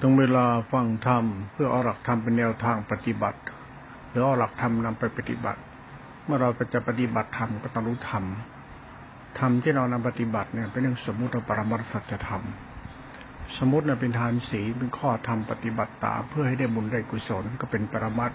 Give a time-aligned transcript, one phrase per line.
[0.00, 3.40] ตรงเวลาฟังธรรมเพื่อเอาหลักธรรมเป็นแนวทางปฏิบัติ
[4.10, 5.60] หรือเอาหลักธรรมนำไปปฏิบัติ
[6.24, 8.24] เมื่อเราจะปฏิบัติธรรมก็ต้องรู้ธรรม
[9.38, 12.42] ธรรมที่เรานำปฏิบัติเนี่ยเป็นเรื่องสมมติปรมัตสัจธรรม
[13.58, 18.32] สมมติเนี่ยเป็นทานศีลเป็นข้อธรรมปฏิบัติตามเพื่อให้ได้บุญได้กุศลก็เป็นปรมัต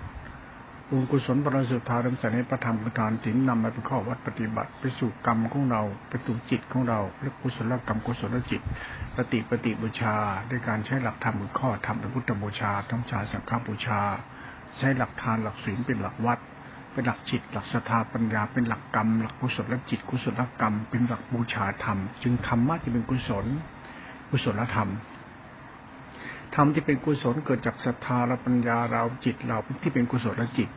[0.94, 8.62] บุญกุศลปรสุทธาดำใส่ในพระธรรมประทานศีลนำมาเป็นข้อวัดปฏิบัติ ไปสู่กรรมของเรา ไปสู่จิตของเราและกุศลกรรมกุศลจิต
[9.16, 10.16] ปฏิปฏิบูชา
[10.50, 14.02] ด้วยการใช้หลักธรรมเป็นข้อธรรมเป็นพุทธบูชาธรรมชาสังฆบูชา
[14.78, 16.40] ใช้หลักทานหลักศีลเป็นหลักวัด
[16.92, 23.46] เป็นหลักจิต หลักศรัทธาปัญญาเป็นหลักกรรม หลักกุศลจิต กุศลกรรม เป็นหลักบูชาธรรม จึงธรรมะที่เป็นกุศล
[24.30, 24.90] กุศลธรรม
[26.56, 30.70] ธรรมที่เป็นกุศลเกิดจากศรัทธาและปัญญาเราจิตเราที่เป็นกุศลจิต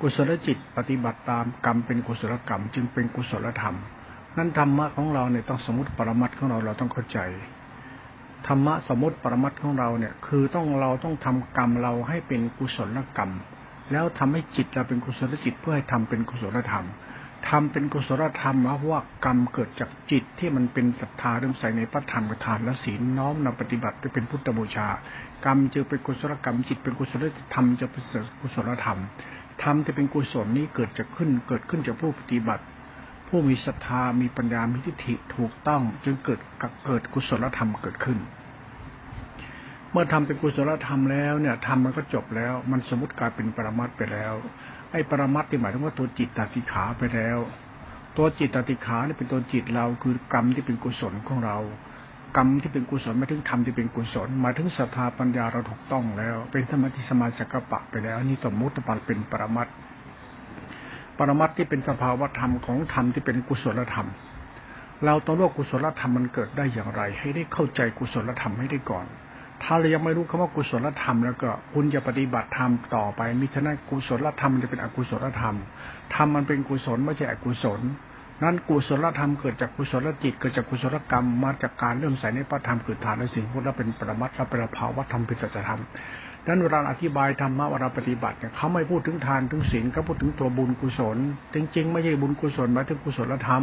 [0.00, 3.76] กุศลจิตปฏิบัติตามกรรมเป็นกุศลกรรม จึงเป็นกุศลธรรม
[4.36, 7.18] นั้นธรรมะของเราเนี่ยต้องสมมติปรมัตของเราเราต้องเข้าใจ
[8.46, 13.30] ธรรมะสมมติปรมัตของเราเนี่ยคือต้องเราต้องทำกรรมเราให้เป็นกุศลกรรม
[13.92, 16.86] แล้วทำให้จิตเราเป็นกุศลจิตเพื่อให้ทำเป็นกุศลธรรม
[17.48, 24.88] ทำเป็นกุศลธรรมเพราะว่ากรรมเกิดจากจิตที่มันเป็นศรัทธาเริ่มใส่ในพระธรรมประทานและศีลน้อมนำปฏิบัติไปเป็นพุทธบูชา
[25.44, 28.02] กรรมจะเป็นกุศลกรรมจิตเป็นกุศลธรรมจะเป็น
[28.40, 28.98] กุศลธรรม
[29.62, 32.64] ธรรมที่เป็นกุศลนี้เกิดจะขึ้น เกิดขึ้นจากผู้ปฏิบัติ
[33.28, 36.40] ผู้มีศรัทธามีปัญญามีทิฏฐิถูกต้องจึงเกิด
[36.86, 38.18] เกิดกุศลธรรมเกิดขึ้น
[39.90, 44.34] เมื่อทำเป็นกุศลธรรมแล้วเนี่ยธรรมมันก็จบแล้ว มันสมมติกลายเป็นปรมัตไปแล้ว
[44.92, 47.38] ไอ้ปรมัตที่หมายถึงว่าตัวจิตตติขาไปแล้ว
[48.16, 51.58] ตัวจิตตติขาเนี่ยเป็นตัวจิตเราคือกรรมที่เป็นกุศลของเรา
[52.36, 59.68] กรรมที่เป็นกุศลมาถึงธรรมที่เป็นกุศล มาถึงศรัทธาปัญญาเราถูกต้องแล้ว เป็นสมาธิสมาสักปะไปแล้วนี่สมมุติปันเป็นปรมัต
[61.18, 64.08] ปรมัตที่เป็นสภาวธรรมของธรรมที่เป็นกุศลธรรม
[65.04, 69.06] เราต้องรู้กุศลธรรมมันเกิดได้อย่างไร ให้ได้เข้าใจกุศลธรรมให้ได้ก่อน
[69.62, 75.56] ถ้าเรายังไม่รู้คำว่ากุศลธรรม แล้วก็คุณจะปฏิบัติธรรมต่อไปมิฉะนั้นกุศลธรรมจะเป็นอกุศลธรรม
[76.14, 77.80] ธรรมมันเป็นกุศลไม่ใช่อกุศล
[78.42, 85.80] นั้นกุศลธรรมเกิดจากกุศลจิตเกิดจากกุศลกรรมมาจากการเริ่มใส่ในพระธรรมคือฐานและสิ่งพวกนั้นเป็นปรมัตถ์และเป็นภาวะธรรมเป็นสัจธรรม
[86.46, 91.16] นั้นเวลาอธิบายธรรมะเวลาปฏิบัติเนี่ยเขาไม่พูดถึงทานถึงศีลเขาพูดถึงตัวบุญกุศล
[91.54, 93.62] จริง ๆ ไม่ใช่บุญกุศลหมายถึงกุศลธรรม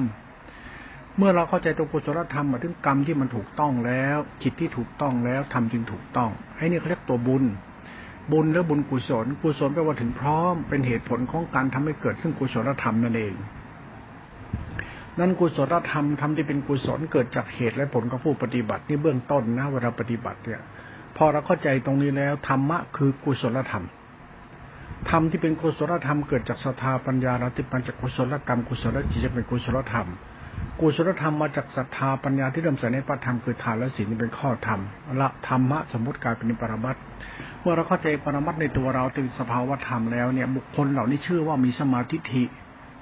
[1.18, 7.44] เมื่อเราเข้าใจตัวกุศลธรรมหมายถึงกรรมที่มันถูกต้องแล้วจิตที่ถูกต้องแล้วทำจึงถูกต้องให้นี่เขาเรียกตัวบุญ
[8.32, 13.34] บุญและบุญกุศล กุศลแปลว่าถึงพร้อม เป็นเหตุผลของการทำให้เกิดขึ้นกุศลธรรมนั่นเอง
[15.20, 20.62] นั่นกุศลธรรมทำที่เป็นกุศลเกิดจากเหตุและผลของผู้ปฏิบัตินี่เบื้องต้นนะเวลาปฏิบัติเนี่ย
[21.18, 23.86] พอเราเข้าใจตรงนี้แล้วธรรมะคือกุศลธรรม
[25.10, 30.08] ธรรมที่เป็นกุศลธรรมเกิดจากศรัทธาปัญญาเราที่มันจากกุศลกรรมกุศลจิตจะเป็นกุศลธรรม
[30.80, 34.80] กุศลธรรมมาจากศรัทธาปัญญาที่เริ่มใส่ในพระธรรมคือทานและศีลนี่เป็นข้อธรรม
[35.22, 36.96] ละธรรมะสมมติกลายเป็นปรมัต
[37.62, 42.44] เมื่อเราเข้าใจปรมัตในตัวเราเป็นสภาวะธรรมแล้วเนี่ยบุคคลเหล่านี้ชื่อว่ามีสมาธิ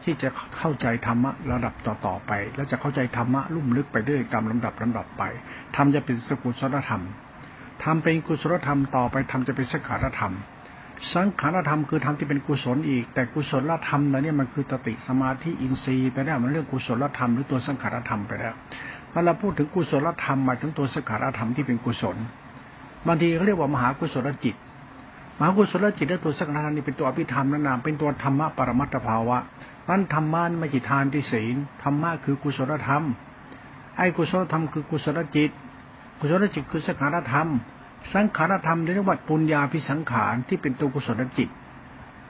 [0.05, 5.23] ที่จะเข้าใจธรรมะระดับต่อๆไป แล้วจะเข้าใจธรรมะลุ่มลึกไปเรื่อยตามลำดับลำดับไป
[5.75, 7.03] ธรรมจะเป็นสกุลศลธรรม
[7.83, 10.33] ทำเป็นกุศลธรรมต่อไปธรรมจะเป็นสังขารธรรม
[11.13, 18.53] สังขารธรรมคือธรรมที่เป็นกุศลอีก แต่กุศลธรรมนั้นเนี่ยมันคือตติสมาธิอินทรีย์ไปแล้วมันเรื่องกุศลธรรมหรือตัวสังขารธรรมไปแล้ว
[19.11, 22.17] เวลาพูดถึงกุศลธรรมหมายถึงตัวสังขารธรรมที่เป็นกุศล
[23.07, 24.55] บางทีเขาเรียกว่ามหากุศลจิต
[25.39, 29.37] มหากุศลจิตและตัวสังขารธรรมนี่เป็นตัวอภิธรรมนั่นนามเป็นตัวธรรมะปรมัตถภาวะ
[29.89, 33.03] นั้นธรรมะไม่ใช่ทานที่ศีลธรรมะคือกุศลธรรม
[33.97, 35.51] ไอ้กุศลธรรมคือกุศลจิต
[36.19, 37.49] กุศลจิตคือสังขารธรรม
[38.13, 41.49] สังขารธรรมเรียกว่าปุญญาพิสังขารที่เป็นตัวกุศลจิต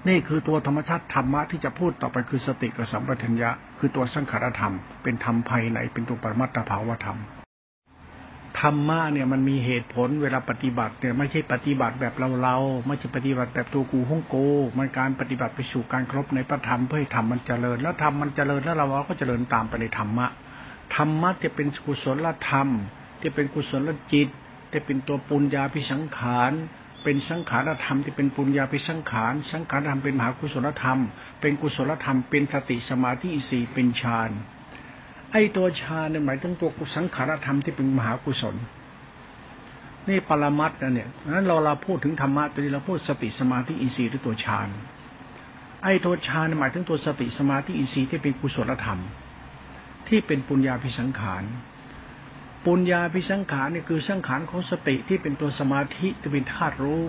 [0.08, 3.50] นี่คือตัวธรรมชาติธรรมะที่จะพูดต่อไปคือสติกับสัมปชัญญะ
[3.80, 4.74] คือตัวสังขารธรรม
[5.04, 7.20] เป็นธรรมภายในเป็นตัวปรมัตถภาวธรรม
[8.60, 12.58] ธรรมะเนี่ยมันมีเหตุผลเวลาปฏิบัติเนี่ยไม่ใช่ปฏิบัติแบบเราเรา
[12.88, 14.36] ไม่ใช่ปฏิบัติแบบตัวกูฮ่องโก
[14.78, 20.28] มันการปฏิบัติไปสู่การครบในพระธรรมเพื่อให้ธรรมมันเจริญ แล้วธรรมมันเจริญแล้วเราก็เจริญตามไปในธรรมะ
[20.96, 22.68] ธรรมะจะเป็นกุศลธรรม
[23.20, 24.28] ที่เป็นกุศลจิต
[24.74, 26.52] จะเป็นตัวปุญญาพิสังขาร
[27.04, 31.00] เป็นสังขารธรรมที่เป็นปุญญาพิสังขาร สังขารธรรมเป็นมหากุศลธรรม
[31.42, 34.32] เป็นกุศลธรรม เป็นสติสมาธิสี่เป็นฌาน
[35.32, 38.56] ไอ้ตัวฌานเนี่ยหมายถึงตัวสังขารธรรมที่เป็นมหากุศล
[40.10, 44.68] นี่ปรมัตนะเนี่ยนั้นเราเราพูดถึงธรรมะตัวนี้เราพูดสติสมาธิอินทรีย์หรือตัวฌาน
[45.84, 49.00] ไอ้ตัวฌานหมายถึงตัวสติสมาธิอินทรีย์ที่เป็นกุศลธรรม
[50.08, 51.44] ที่เป็นปุญญาพิสังขาร
[52.66, 57.02] ปุญญาพิสังขารนี่คือสังขารของสติที่เป็นตัวสมาธิที่เป็นธาตุรู้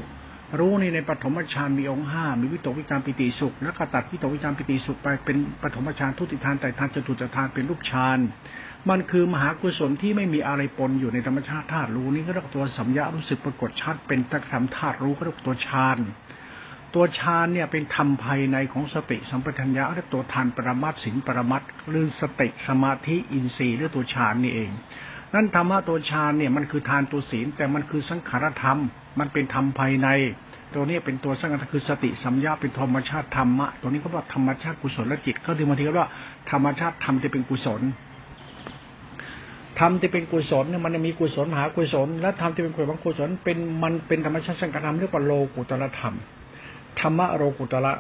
[0.59, 8.19] รู้นี่ในปฐมฌานมีองค์ห้ามีวิตกวิจารปิติสุข แล้วก็ตัดวิตกวิจารปิติสุขไปเป็นปฐมฌานทุติทานแต่ทานจตุจทานเป็นรูปฌาน
[8.91, 14.21] มันคือมหากุศลที่ไม่มีอะไรปนอยู่ในธรรมชาติธาตุรู้นี่ก็เรียกตัวสัมยารู้สึกปรากฏชัดเป็น
[14.53, 15.99] ธรรมธาตุรู้ก็เรียกตัวฌาน
[16.95, 24.71] ตัวฌานเนี่ยเป็นธรรมภายในของสติสัมปชัญญะเรียกตัวทานปรมัตสินปรมัตหรือสติสมาธิอินทรีย์หรือตัวฌานนี่เอง
[25.35, 28.81] นั่นธรรมะตัวฌานเนี่ยมันคือทานตัวศีลแต่มันคือสังขารธรรม
[29.19, 30.09] มันเป็นธรรมภายใน
[30.75, 36.11] ตัวนี้เป็นตัวสังขารคือสติสัมยาเป็นธรรมชาติธรรมะ ตัวนี้เขาบอกธรรมชาติกุศลและจิตก็คือบาทีก็ว่า
[36.51, 37.81] ธรรมชาติธรรมจะเป็นกุศล
[39.79, 46.15] ธรรมที่เป็นกุศลเนี่ยมันมีกุศลหากุศล และธรรมที่เป็นกุศลกุศลเป็นมันเป็นธรรมชาติสังกัดธรรมเรียกว่าโลกุตละธรรม
[47.01, 47.93] ธรรมะโลกุตละ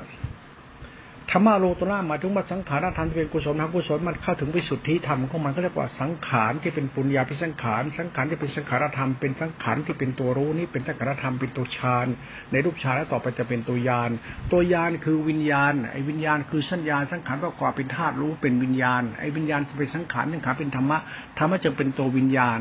[1.31, 12.07] ธรรมะโลตุละหมายถึงว่าสังขารธรรมที่เป็นกุศลทางกุศลมันเข้าถึงวิสุทธิธรรมของมันก็เรียกว่าสังขารที่เป็นปุญญาพิสังขาร สังขารที่เป็นสังขารธรรมเป็นสังขารที่เป็นตัวรู้นี่เป็นสังขารธรรมเป็นตัวฌาน
[12.53, 14.11] ในรูปฌานแล้วต่อไปจะเป็นตัวยาน
[14.53, 20.99] ตัวยานคือวิญญาณไอ้วิญญาณคือสัญญาสังขารประกอบเป็นธาตุรู้เป็นวิญญาณไอ้วิญญาณเป็นสังขารสังขารเป็นธรรมะ
[21.39, 22.61] ธรรมะจะเป็นตัววิญญาณ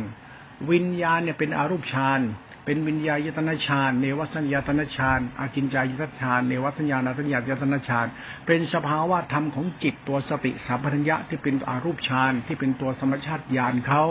[0.71, 2.21] วิญญาณเนี่ยเป็นอารูปฌาน
[2.65, 8.07] เป็นวิญญาญตนาฌานเนวสัญญาตนาฌานอากินจายตนาฌานเนวสัญญาณสัญญาญตนาฌาน
[8.47, 14.03] เป็นสภาวะธรรมของจิตตัวสติสัมปัญญะที่เป็นอารูปฌานที่เป็นตัวสมชาติญาณเขา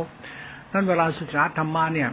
[0.73, 2.11] นั่นเวลาศึกษาธรรมะเนี่ย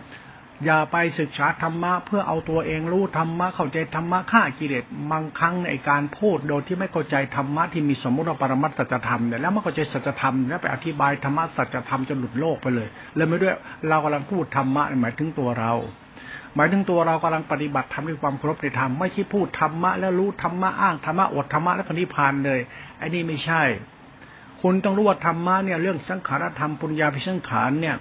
[0.66, 13.56] อย่าไปศึกษาธรรมะเพื่อเอาตัวเองรู้ธรรมะเข้าใจธรรมะฆ่ากิเลสบางครั้งในการพูดโดยที่ไม่เข้าใจธรรมะที่มีสมมติว่าปรมัตสัจธรรมเนี่ยแล้วไม่เข้าใจสัจธรรมแล้วไปอธิบายธรรมะสัจธรรมจนหลุดโลกไปเลย แล้วไม่ด้วย
[13.90, 15.74] เรากำลังพูดธรรมะหมายถึงตัวเรา
[16.56, 22.60] หมายถึงตัวเรากำลังปฏิบัติทำด้วยความเคารพในธรรมไม่ใช่พูดธรรมะแล้วรู้ธรรมะอ้างธรรมะอดธรรมะแล้วปฏิพานเลย
[22.98, 23.62] ไอ้นี่ไม่ใช่
[24.62, 27.96] คุณต้องรู้ว่าธรรมะเนี่ยเรื่องสังขารธรรมปุญญาพิสังขารเนี่ย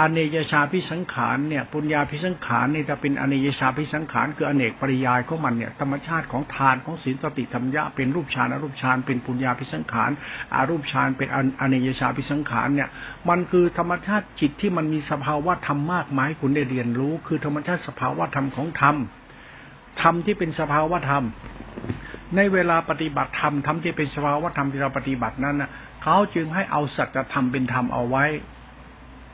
[0.00, 10.10] อเนยชาพิสังขารเนี่ยปุญญาพิสังขารเนี่ยจะเป็นอเนยชาพิสังขารคืออเนกปริยายของมันเนี่ยธรรมชาติของทานของศีลสติธรรมยะเป็นรูปฌานอรูปฌานเป็นปุญญาพิสังขาร
[10.54, 11.28] อารูปฌานเป็น
[11.60, 12.88] อเนยชาพิสังขารเนี่ย
[13.28, 18.96] มันคือธรรมชาติจิตที่มันมีสภาวะธรรมมากมายคุณได้เรียนรู้ คือธรรมชาติสภาวะธรรมของธรรม
[20.02, 21.24] ธรรมที่เป็นสภาวะธรรม
[22.36, 25.70] ในเวลาปฏิบัติธรรมธรรมที่เป็นสภาวะธรรมที่เราปฏิบัตินั้นนะ
[26.02, 28.26] เขาจึงให้เอาสัจธรรมเป็นธรรมเอาไว้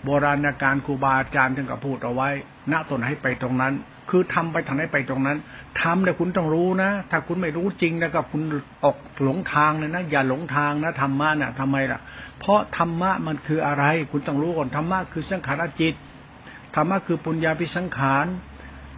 [0.05, 2.29] โบราณการครูบาอาจารย์ท่านก็พูดเอาไว้
[2.73, 3.75] ณตนให้ไปตรงนั้น
[4.11, 5.39] คือทำไปทางไหนไปตรงนั้น
[5.83, 8.43] ทำเนี่ยคุณต้องรู้นะ ถ้าคุณไม่รู้จริงแล้วก็คุณ
[8.85, 12.01] ออกหลงทางเลยนะ อย่าหลงทางนะธรรมะเนี่ยทำไมล่ะ
[12.39, 15.95] เพราะธรรมะมันคืออะไร คุณต้องรู้ก่อนธรรมะคือสังขารจิต
[16.75, 18.27] ธรรมะคือปุญญาพิสังขาร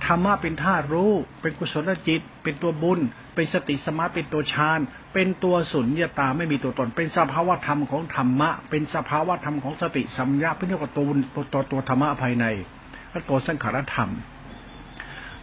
[0.04, 3.00] ธรรมะเป็นธาตุรู้ เป็นกุศลจิต เป็นตัวบุญ
[3.34, 4.80] เป็นสติสมาเป็นตัวฌาน
[5.14, 12.44] เป็นตัวสุญญตาไม่มีตัวตน เป็นสภาวะธรรมของธรรมะ เป็นสภาวะธรรมของสติสัมยาเป็นเรียกว่าตัวตัวตัวธรรมะภายใน
[13.10, 14.10] และตัวสังขารธรรม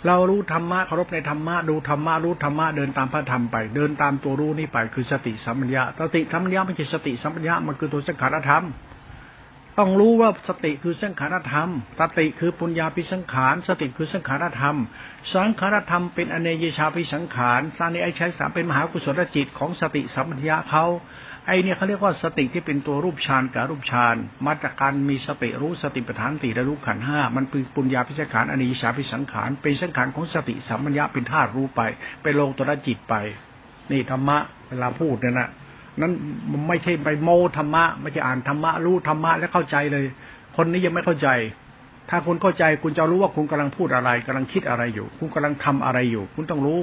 [0.07, 8.63] เรารู้ธรรมะเคารพในธรรมะดูธรรมะรู้ธรรมะเดินตามพระธรรมไป เดินตามตัวรู้นี่ไป คือสติสัมปัญญะสติสัมปัญญะไม่ใช่สติสัมปัญญะมันคือตัวสังขารธรรม
[9.79, 14.77] ต้องรู้ว่าสติคือสังขารธรรม สติคือปุญญาพิสังขาร สติคือสังขารธรรม
[15.33, 20.85] สังขารธรรมเป็นอเนยชาพิสังขารสานิไอใช้สามเป็นมหากุศลจิตของสติสัมปชัญญะเขา
[21.47, 24.15] ไอเนี่ยเขาเรียกว่าสติที่เป็นตัวรูปฌานกับรูปฌาน
[24.45, 31.81] มาจากการมีสติรู้สติปัฏฐานติและรู้ขันห้ามันเป็นปุญญาพิสังขารอเนยชาพิสังขาร เป็นสังขารของสติสัมปชัญญะเป็นธาตุรู้ไป
[32.21, 33.15] เป็นโลกตัวจิตไป
[33.91, 34.37] นี่ธรรมะ
[34.67, 35.49] เวลาพูดเนี่ยนะ
[36.01, 36.13] นั้น
[36.67, 40.05] ไม่ใช่ไปโมธรรมะไม่ใช่อ่านธรรมะรู้ธรรมะแล้วเข้าใจเลย
[40.57, 41.29] คนนี้ยังไม่เข้าใจ
[42.09, 46.79] ถ้าคุณเข้าใจคุณจะรู้ว่าคุณกำลังพูดอะไรกำลังคิดอะไรอยู่ คุณกำลังทำอะไรอยู่ คุณต้องรู้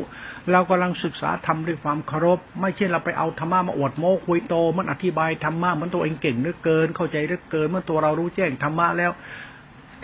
[0.52, 9.12] เรากำลังศึกษาทำด้วยความเคารพ ไม่ใช่เราไปเอาธรรมะมาอวดโม้คุยโต มันอธิบายธรรมะมันตัวเองเก่งเหลือเกิน เข้าใจเหลือเกิน เมื่อตัวเรารู้แจ้งธรรมะแล้ว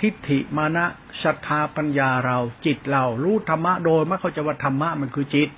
[0.00, 0.84] ทิฏฐิมานะ
[1.22, 5.48] ศรัทธาปัญญาเราจิตเรารู้ธรรมะโดยไม่เข้าใจว่าธรรมะมันคือจิต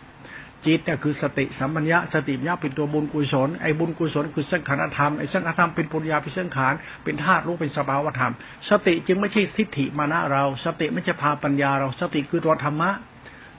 [0.66, 6.74] จิตเนี่ยคือสติสัมปัญญะสติปัญญาเป็นตัวบุญกุศลไอ้บุญกุศลคือสังขารธรรมไอ้สังขารธรรมเป็นปุญญาพิสังขาร
[7.04, 8.32] เป็นธาตุรู้เป็นสภาวธรรม
[8.68, 12.90] สติจึงไม่ใช่ทิฏฐิมานะเรา สติไม่ใช่พาปัญญาเราสติคือตัวธรรมะ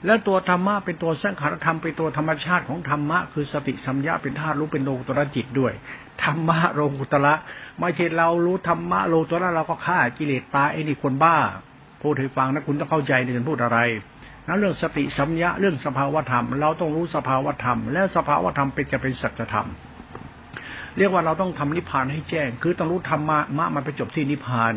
[0.06, 5.72] และตัวธรรมะเป็นตัวสังขารธรรมเป็นตัวธรรมชาติของธรรมะคือสติสัมยาเป็นธาตุรู้เป็นโลกุตระจิตด้วย
[6.24, 7.34] ธรรมะโลกุตระ
[7.80, 11.36] ไม่ใช่เรารู้ธรรมะโลกุตระเราก็ฆ่ากิเลสตายไอ้นี่คนบ้า
[12.02, 13.78] พูดให้ฟังนะคุณต้องเข้าใจในการพูดอะไร
[14.50, 19.68] นะเรื่องสติสัมยาเรื่องสภาวธรรม เราต้องรู้สภาวธรรม และสภาวธรรมเป็นจะเป็นสัจธรรม
[20.98, 24.74] เรียกว่าเราต้องทำนิพพานให้แจ้ง คือต้องรู้ธรรมะมะมันไปจบที่นิพพาน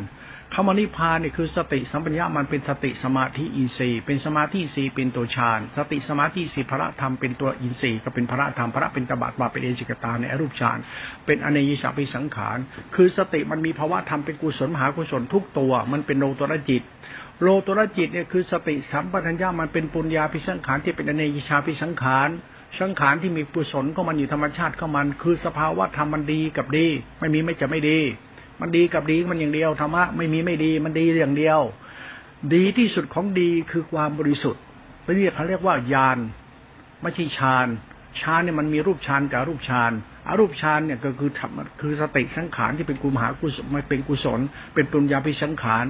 [0.53, 10.77] คำว่านิพพานเนี่ยคือสติสัมปัญญามันเป็นสติสมาธิอินทรีย์ เป็นสมาธิสีเป็นตัวฌานสติสมาธิสีพระธรรมเป็นตัวอินทรีย์ก็เป็นพระธรรมพระเป็นตบะบาเป็นเอจิกตาในอรูปฌาน
[11.25, 12.57] เป็นอเนยิสาปิสังขาร
[12.95, 16.83] คือสติมันมีภาวะธรรมเป็นกุศลมหากุศลทุกตัว มันเป็นโลตระจิต
[17.41, 22.29] โลตระจิตเนี่ยคือสติสัมปทัญญามันเป็นปุญญาพิสังขารที่เป็นอเนยิชาพิสังขาร
[22.79, 26.87] สังขารที่มีกุศลก็มันอยู่ธรรมชาติก็มัน คือสภาวะธรรมมันดีกับดี
[27.19, 27.99] ไม่มีไม่จะไม่ดี
[28.59, 31.59] มันดีกับดีมันอย่างเดียวธรรมะไม่มีไม่ดีมันดีอย่างเดียว
[32.53, 34.61] ดีที่สุดของดีคือความบริสุทธิ์
[35.15, 36.17] เรียกเขาเรียกว่าญาณ
[37.01, 37.67] ไม่ใช่ฌาน
[38.19, 39.91] ฌานเนี่ยมันมีรูปฌานกับรูปฌาน
[40.27, 41.31] อารูปฌานเนี่ยก็คือ
[41.81, 44.39] คือสติสังขารที่เป็นกุมหากุศลไม่เป็นกุศล
[44.73, 45.85] เป็นปุญญาภิสังขาร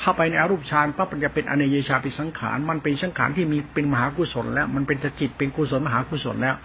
[0.00, 6.56] เข้าไปในอารูปฌานปั๊บมันจะเป็นอเนยชาภิสังขารมันเป็นสังขารที่มีเป็นมหากุศล แล้วมันเป็นจิตเป็นกุศลมหากุศลแล้ว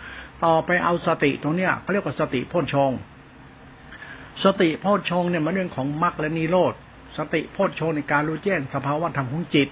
[0.45, 2.91] ต่อไปเอาสติตรงเนี้ยเขาเรียกว่าสติโพชง
[4.43, 6.73] สติโพชงเนี่ยมันเรื่องของมรรคและนิโรธ
[7.17, 9.67] สติโพชฌงในการรู้แจ้งสภาวะธรรมของจิต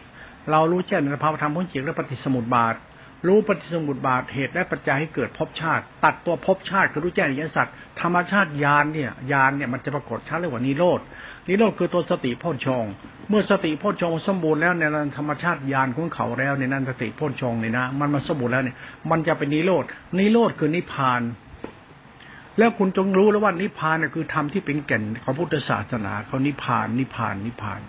[0.52, 2.76] เรารู้แจ้งสภาวะธรรมของจิตและปฏิสมุติบาท
[3.28, 7.68] รู้ปฏิสมุติบาทเหตุและปัจจัยให้เกิดภพชาติ ตัดตัวภพชาติคือรู้แจ้งอริยสัจ
[8.02, 11.00] ธรรมชาติญาณเนี่ยญาณเนี่ยมันจะปรากฏชัดเลยว่านิโรธ
[11.48, 12.86] นิโรธคือตัวสติโพชฌง
[13.30, 14.84] เมื่อสติโพชฌงสมบูรณ์แล้วใน
[15.18, 18.76] ธรรมชาติญาณของเขาแล้วในนั้นสติโพชฌงเนี่ยนะมันมาสมบูรณ์แล้วเนี่ย
[19.12, 19.84] มันจะเป็นนิโรธ
[20.20, 21.22] นิโรธคือนิพพาน
[22.58, 27.82] แล้วคุณจงรู้แล้วว่านิพพานเนี่ยคือธรรมที่เป็นแก่นของพุทธศาสนาเขานิพพานนิพพานนิพพาน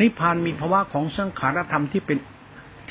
[0.00, 2.18] นิพพานมีภาวะของสังขารธรรมที่เป็น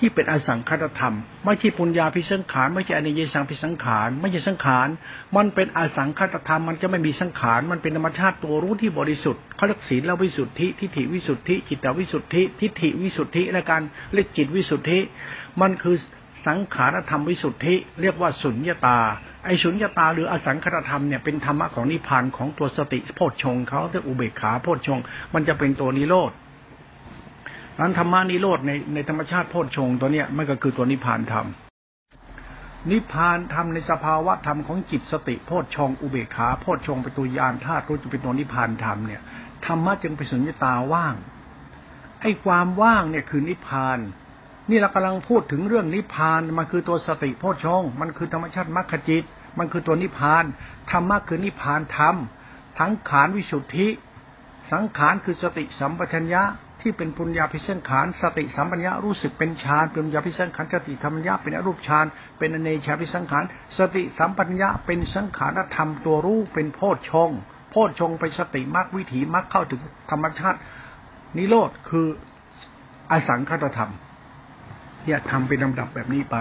[0.01, 1.15] ที่เป็นอสังคตธรรม
[1.45, 4.87] ไม่ใช่ปุญญาพิสังขาร ไม่ใช่อนิยสังพิสังขาร ไม่ใช่สังขาร
[5.35, 13.81] มันเป็นอสังคตธรรม มันจะไม่มีสังขาร มันเป็นธรรมชาติตัวรู้ที่บริสุทธิ์เขาเรียกศีลวิสุทธิ ทิฏฐิวิสุทธิ จิตวิสุทธิ ทิฏฐิวิสุทธิ และการ
[14.13, 14.99] เรียกจิตวิสุทธิ
[15.61, 15.95] มันคือ
[16.47, 18.99] สังขารธรรมวิสุทธิ เรียกว่าสุญญตา
[19.45, 24.99] ไอสุญญตาหรืออสังคตธรรมเนี่ยเป็นธรรมะของนิพพานของตัวสติโพชฌงเขาเรียกอุเบกขาโพชฌง
[25.33, 26.31] มันจะเป็นตัวนิโรธ
[27.81, 31.47] นั้นธรรมานิโรธในในธรรมชาติโพชฌงตัวเนี้ยมันก็คือตัวนิพพานธรรม
[32.91, 39.21] นิพพานธรรมในสภาวะธรรมของจิตสติโพชฌงอุเบกขาโพชฌงเป็นตัวยานธาตุรู้จะเป็นตัวนิพพานธรรมเนี่ย
[39.65, 41.15] ธรรมะจึงเป็นสุญญตาว่าง
[42.21, 43.99] ไอ้ความว่างเนี่ยคือนิพพาน
[44.69, 49.23] นี่เรากำลังพูดถึงเรื่องนิพพานมันคือตัวสติโพชฌงมันคือธรรมชาติมรรคจิต
[49.57, 50.43] มันคือตัวนิพพาน
[50.91, 52.15] ธรรมะคือนิพพานธรรม
[52.79, 53.87] ทั้งขานวิสุทธิ
[54.71, 56.43] สังขารคือสติสัมปชัญญะ
[56.81, 62.05] ที่เป็นปุญญาพิเศษขานสติสัมปัญญารู้สึกเป็นฌานปุญญาพิเศษขานสติธรรมญาเป็นอรูปฌาน
[62.37, 63.43] เป็นอเนชาพิสังขาร
[63.77, 67.29] สติสัมปัญญาเป็นสังขารธรรมตัวรู้เป็นโพชฌง
[67.71, 70.59] โพชฌงไปสติมรรควิถีมรรคเข้าถึงธรรมชาติ
[71.37, 72.07] นิโรธคือ
[73.11, 73.91] อสังขตธรรม
[75.05, 76.37] เนี่ยทำเป็นลำดับแบบนี้ไป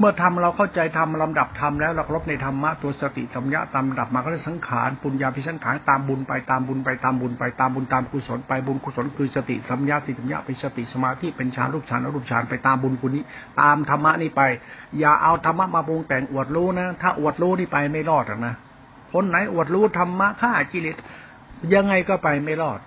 [0.00, 13.22] เมื่อทำเราเข้าใจทำลำดับทำแล้วเราลบในธรรมะตัวสติสัมยาตามดับมาก็เลยสังขารปุญญาพิสังขารตามบุญไปตามบุญไปตามบุญไปตามบุญตามกุศลไปบุญกุศลคือสติสัมยาติสัมยาเป็นสติสมาธิเป็นฌานรูปฌานอรูปฌานไปตามบุญกุนี้
[13.60, 14.42] ตามธรรมะนี่ไป
[14.98, 18.54] อย่าเอาธรรมะมาปรุงแต่งอวดรู้นะ ถ้าอวดรู้นี่ไปไม่รอดหรอกนะ
[19.12, 20.96] คนไหนอวดรู้ธรรมะฆ่ากิเลส
[21.74, 22.78] ยังไงก็ไปไม่รอด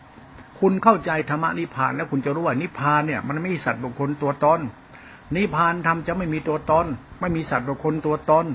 [0.60, 4.62] คุณเข้าใจธรรมะนิพพานแล้วคุณจะรู้ว่านิพพานเนี่ย มันไม่สัตว์บุคคลตัวตน
[5.36, 6.86] นิพพานธรรมจะไม่มีตัวตน
[7.22, 8.46] ไม่มีสัตว์บุคคลตัวตน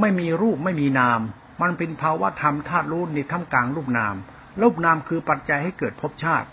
[0.00, 1.20] ไม่มีรูปไม่มีนาม
[1.62, 4.14] มันเป็นภาวะธรรมธาตุรู้ในท่ามกลางรูปนาม
[4.62, 6.48] รูปนามคือปัจจัยให้เกิดภพชาติ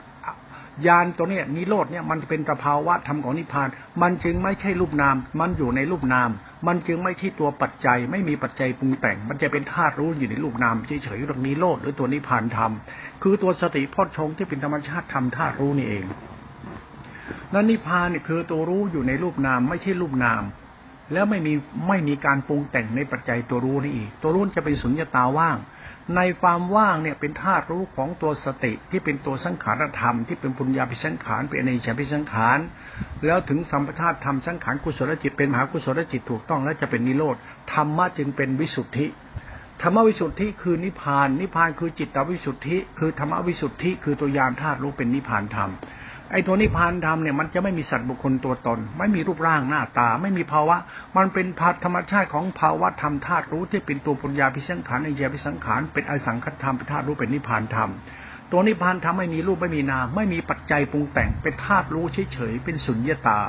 [0.88, 3.68] ยานตัวเนี้ยนิโรธเนี่ยมันเป็นสภาวะธรรมของนิพพาน
[4.02, 6.30] มันจึงไม่ใช่รูปนาม มันอยู่ในรูปนาม
[6.68, 12.72] มันจึงไม่ใช่ตัวปัจจัย ไม่มีปัจจัยปรุงแต่ง มันจะเป็นธาตุรู้อยู่ในรูปนามเฉยๆตรงนิโรธหรือตัวนิพพานธรรม
[13.22, 16.06] คือตัวสติพอดชงที่เป็นธรรมชาติธรรมธาตุรู้นี่เอง
[17.54, 20.44] นั้นนิพพานเนี่ยคือตัวรู้อยู่ในรูปนามไม่ใช่รูปนาม
[21.14, 21.54] แล้วไม่มี
[21.88, 25.58] ไม่มีการปรุงแต่งในปัจจัยตัวรู้นี่อีก ตัวรู้จะเป็นสุญญตาว่าง
[26.16, 32.60] ในความว่างเนี่ยเป็นธาตุรู้ของตัวสติที่เป็นตัวสังขารธรรมที่เป็นปุญญาพิสังขารเป็นอเนชาพิสังขาร
[33.26, 37.36] แล้วถึงสัมปทาธรรมสังขารกุศลจิตเป็นมหากุศลจิตถูกต้องแล้วจะเป็นนิโรธ
[37.74, 39.08] ธรรมะจึงเป็นวิสุทธิ
[39.82, 45.72] ธรรมวิสุทธิคือนิพพาน นิพพานคือจิตตวิสุทธิ คือธรรมวิสุทธิ คือตัวยานธาตุรู้เป็นนิพพานธรรม
[46.32, 50.78] ไอ้ตัวนิพพานธรรมเนี่ยมันจะไม่มีสัตว์บุคคลตัวตน ไม่มีรูปร่างหน้าตา ไม่มีภาวะ
[51.18, 57.90] มันเป็นภาธรรมชาติของภาวะธรรมธาตุรู้ที่เป็นตัวปัญญาพิสังขารไอเดียพิสังขารเป็นอสังขธรรมเป็นธาตุรู้เป็นนิพพานธรรม
[58.52, 63.40] ตัวนิพพานธรรมไม่มีรูปไม่มีนามไม่มีปัจจัยปรุงแต่งเป็นธาตุรู้เฉยๆเป็นสุญญตา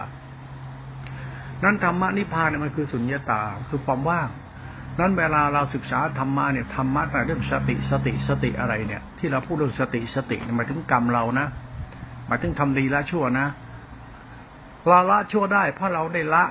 [1.65, 4.29] นั้นธรรมะนิพพานเนี่ยมันคือสุญญตาคือความว่าง
[5.01, 11.49] นั้นเวลาเราศึกษาธรรมะเนี่ยธรรมะแต่เรื่องสติสติสติอะไรเนี่ย ที่เราพูดเรื่องสติสติหมายถึงกรรมเรานะ
[12.29, 13.49] หมายถึงทำดีละชั่วนะ
[14.87, 16.45] เราละชั่วได้ เพราะเราได้ละ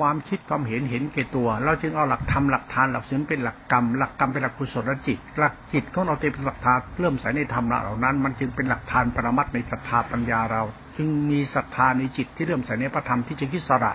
[0.00, 10.62] ความคิดความเห็นเห็นเก่ตัว เราจึงเอาหลักธรรมหลักทานหลักศีลเป็นหลักกรรม หลักกรรมเป็นหลักกุศลจิต หลักจิตของเราเป็นหลักทานเริ่มใส่ในธรรมเหล่านั้น มันจึงเป็นหลักทานปรมัตในศรัทธาปัญญาเรา
[10.96, 13.92] จึงมีศรัทธาในจิตที่เริ่มใส่ในพระธรรมที่จะคิดสละ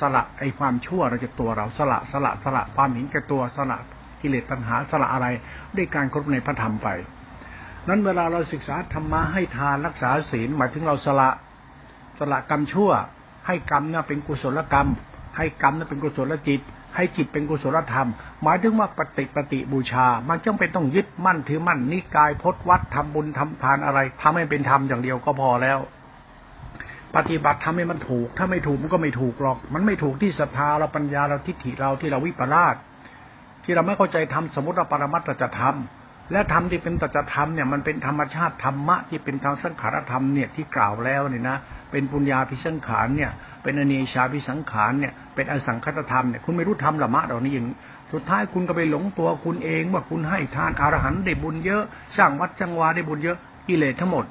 [0.00, 3.78] สละไอความชั่วเราจะตัวเราสละสละสละความเห็นแก่ตัวสละ
[4.20, 5.26] กิเลสตัณหาสละอะไร
[5.76, 6.88] ด้วยการครบในพระธรรมไป
[7.88, 11.30] นั้นเวลาเราศึกษาธรรมะให้ทานรักษาศีลหมายถึงเราสละ
[12.18, 12.90] สละกรรมชั่ว
[13.46, 14.88] ให้กรรมเนี่ยเป็นกุศลกรรม
[15.36, 16.60] ให้กรรมเนี่ยเป็นกุศลจิต
[16.96, 18.08] ให้จิตเป็นกุศลธรรม
[18.42, 25.78] หมายถึงว่าปฏิปฏิบูชา มันจำเป็นต้องยึดมั่นถือมั่นนิกายพจนวัดทำบุญทำทานอะไรทำให้เป็นธรรมอย่างเดียวก็พอแล้ว
[27.16, 32.74] ปฏิบัติทำให้มันถูก ถ้าไม่ถูกมันก็ไม่ถูกหรอก มันไม่ถูกที่ศรัทธาเราปัญญาเราทิฏฐิเราที่เราวิปลาส
[33.64, 35.97] ที่เราไม่เข้าใจทำสมมติเราปรมัตถจะทำ
[36.32, 41.56] และธรรมที่เป็นตัจธรรมเนี่ยมันเป็นธรรมชาติธรรมะที่เป็นทางสังขารธรรมเนี่ยที่กล่าวแล้วเนี่ยนะ
[41.90, 43.30] เป็นปุญญาพิสังขารเนี่ย
[43.62, 47.66] เป็นอเนชาพิสังขารเนี่ยเป็นอสังคตธรรมเนี่ยคุณไม่รู้ธรรมละมะเหล่านี้อย่าง
[48.12, 51.82] สุดท้ายคุณก็ไปหลงตัวคุณเองว่าคุณให้ทานอรหันต์ได้บุญเยอะ
[52.16, 53.36] สร้างวัดจังวาได้บุญเยอะ
[53.68, 54.24] กิเลสทั้งหมด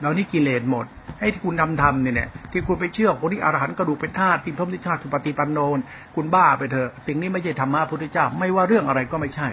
[0.00, 0.86] เหล่านี้กิเลสหมด
[1.18, 5.78] ให้ที่คุณทำทำเนี่ยที่คุณไปเชื่อคนที่อรหันต์กระดูกเป็นธาตุที่พระพุทธเจ้าสุปฏิปันโนน
[6.16, 9.48] คุณบ้าไปเถอะสิ่งนี้ไม่ใช่ธรรมะพุทธเจ้า ไม่ว่าเรื่องอะไรก็ไม่ใช่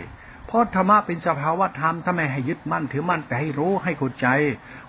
[0.47, 4.27] เพราะธรรมะเป็นสภาวะธรรมถ้าไม่ให้ยึดมั่นถือมั่นแต่ให้รู้ให้เข้าใจ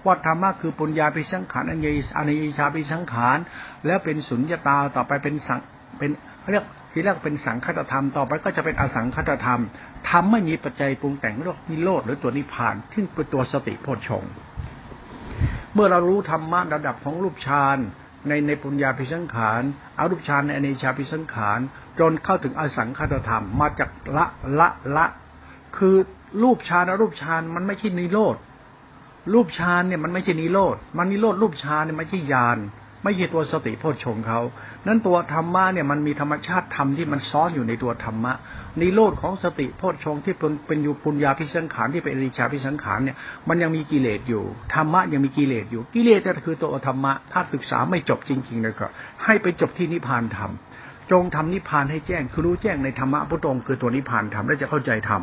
[0.06, 1.86] ว่าธรรมะคือปุญญาปิสังขารอัญญ
[2.18, 3.38] อนิยชาปิสังขาร
[3.86, 5.58] แล้วเป็นสุญญาตาต่อไปเป็นสัง
[5.98, 6.10] เป็น
[6.50, 9.60] เรียกทีแรกเป็นสังคตธรรมต่อไปก็จะเป็นอสังคตธรรม
[10.08, 14.32] ทำไม่มีปัจจัยปรุงแต่งเรียกนิโรธหรือตัวนิพพานที่เป็นตัวสติโพชฌงค์
[15.74, 17.78] เมื่อเรารู้ธรรมะระดับของรูปฌาน
[18.28, 19.62] ในในปุญญาพิสังขาร
[19.98, 21.58] อารูปฌานในอเนชาพิสังขาร
[22.00, 24.24] จนเข้าถึงอสังคตธรรมมาจากละ
[24.60, 25.06] ละละ
[25.76, 25.94] คือ
[26.42, 28.36] รูปฌานอรูปฌานมันไม่ใช่นิโรธ
[29.32, 32.58] รูปฌานเนี่ยมันไม่ใช่นิโรธมันนิโรธรูปฌานเนี่ยไม่ใช่ญาณ
[33.04, 34.40] ไม่ใช่ตัวสติโพชฌงเขา
[34.86, 38.32] นั้นตัวธรรมะเนี่ยมันมีธรรมชาติธรรมที่มันซ้อนอยู่ในตัวธรรมะ
[38.80, 43.16] นิโรธของสติโพชฌงที่เป็นเป็นอยู่ปุญญาพิสังขารที่เป็นอริชาพิสังขารเนี่ย
[43.48, 44.42] มันยังมีกิเลสอยู่
[44.74, 48.86] ธรรมะยังมีกิเลสอยู่กิเลสก็คือตัวธรรมะถ้าศึกษาไม่จบจริงๆเลยก็
[49.24, 50.50] ให้ไปจบที่นิพพานธรรม
[51.10, 55.22] จงทำนิพพานให้แจ้งคือรู้แจ้งในธรรมะพุทโธคือตัวนิพพานธรรมแล้วจะเข้าใจธรรม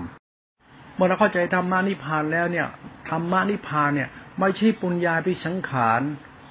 [0.96, 2.68] เมื่อเราเข้าใจธรรมะนิพพานแล้วเนี่ย
[3.10, 4.10] ธรรมะนิพพานเนี่ย
[4.40, 6.02] ไม่ใช่ปุญญาพิสังขาร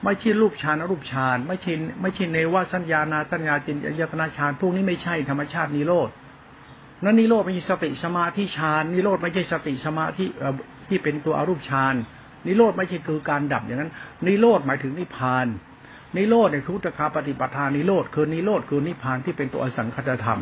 [0.05, 1.73] ไม่ใช่รูปฌานอรูปฌานไม่ใช่
[2.03, 6.09] ไม่ใช่เนวสัญญานาสัญญาจินยตนาฌานพวกนี้ไม่ใช่ธรรมชาตินิโรธ
[7.05, 10.27] นั่นนิโรธไม่ใช่สติสมาธิฌานนิโรธไม่ใช่สติสมาธิ
[10.89, 11.95] ที่เป็นตัวอรูปฌาน
[12.47, 13.93] นิโรธไม่ใช่คือการดับอย่างนั้น
[14.27, 15.47] นิโรธหมายถึงนิพพาน
[16.17, 20.41] นิโรธเนี่ยคือตคาปฏิปทานิโรธคือนิโรธคือนิพพานที่เป็นตัวอสังคตธรรม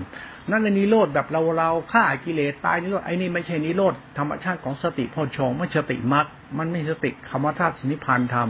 [0.50, 6.26] นั่นในนิโรธแบบเราเราฆ่ากิเลสตายนิโรธไอ้นี่ไม่ใช่นิโรธธรรมชาติของสติพอชงไม่สติมรรค
[6.58, 8.48] มันไม่สติคำว่าธาตุนิพานธรรม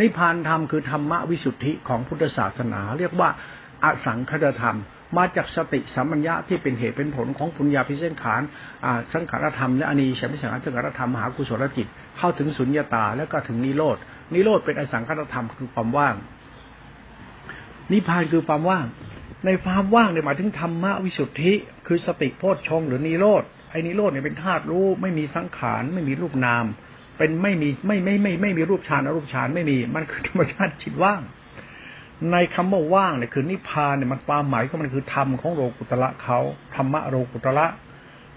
[0.00, 3.28] นิพานธรรมคือธรรมะวิสุทธิของพุทธศาสนา เรียกว่า
[3.84, 4.78] อสังคตธรรม
[5.16, 8.42] มาจากสติสัมมัญญะที่เป็นเหตุเป็นผลของปุญญาพิเศษขาน
[9.12, 11.86] สังขารธรรมและอนีฉันพิสังขารสังขารธรรมมหากุศลจิต
[12.18, 13.96] เข้าถึงสุญญาตาแล้วก็ถึงนิโรธ
[14.34, 16.14] นิโรธเป็นอสังคตธรรมคือความว่าง
[17.92, 18.84] นิพพานคือความว่าง
[19.44, 21.52] ในความว่างเนี่ยหมายถึงธรรมะวิสุทธิ
[21.86, 26.64] คือสติโพชฌงหรือนิโรธไอ้นิโรธเนี่ยเป็นธาตุรู้ไม่มีสังขารไม่มีรูปนาม
[27.18, 31.20] เป็นไม่มีไม่ไม่ไม่ไม่มีรูปฌานอรูปฌานไม่มีมันคือธรรมชาติจิตว่าง
[32.32, 36.38] ในคำว่าว่างเนี่ยคือนิพพานเนี่ยมันความหมายก็มันคือธรรมของโลกุตระเขา
[36.76, 37.66] ธรรมะโลกุตระ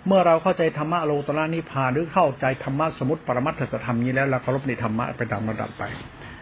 [0.07, 5.83] เมื่อเราเข้าใจธรรมะโลกุตระนิพพานหรือเข้าใจธรรมะสมุติปรมัตถธรรมนี้แล้วเราเคารพในธรรมะไปตามระดับไป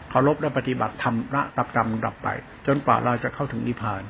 [0.09, 2.29] เคารพและปฏิบัติธรรมระดับดำดับไป
[2.67, 4.03] จนกว่าเราจะเข้าถึงนิพพาน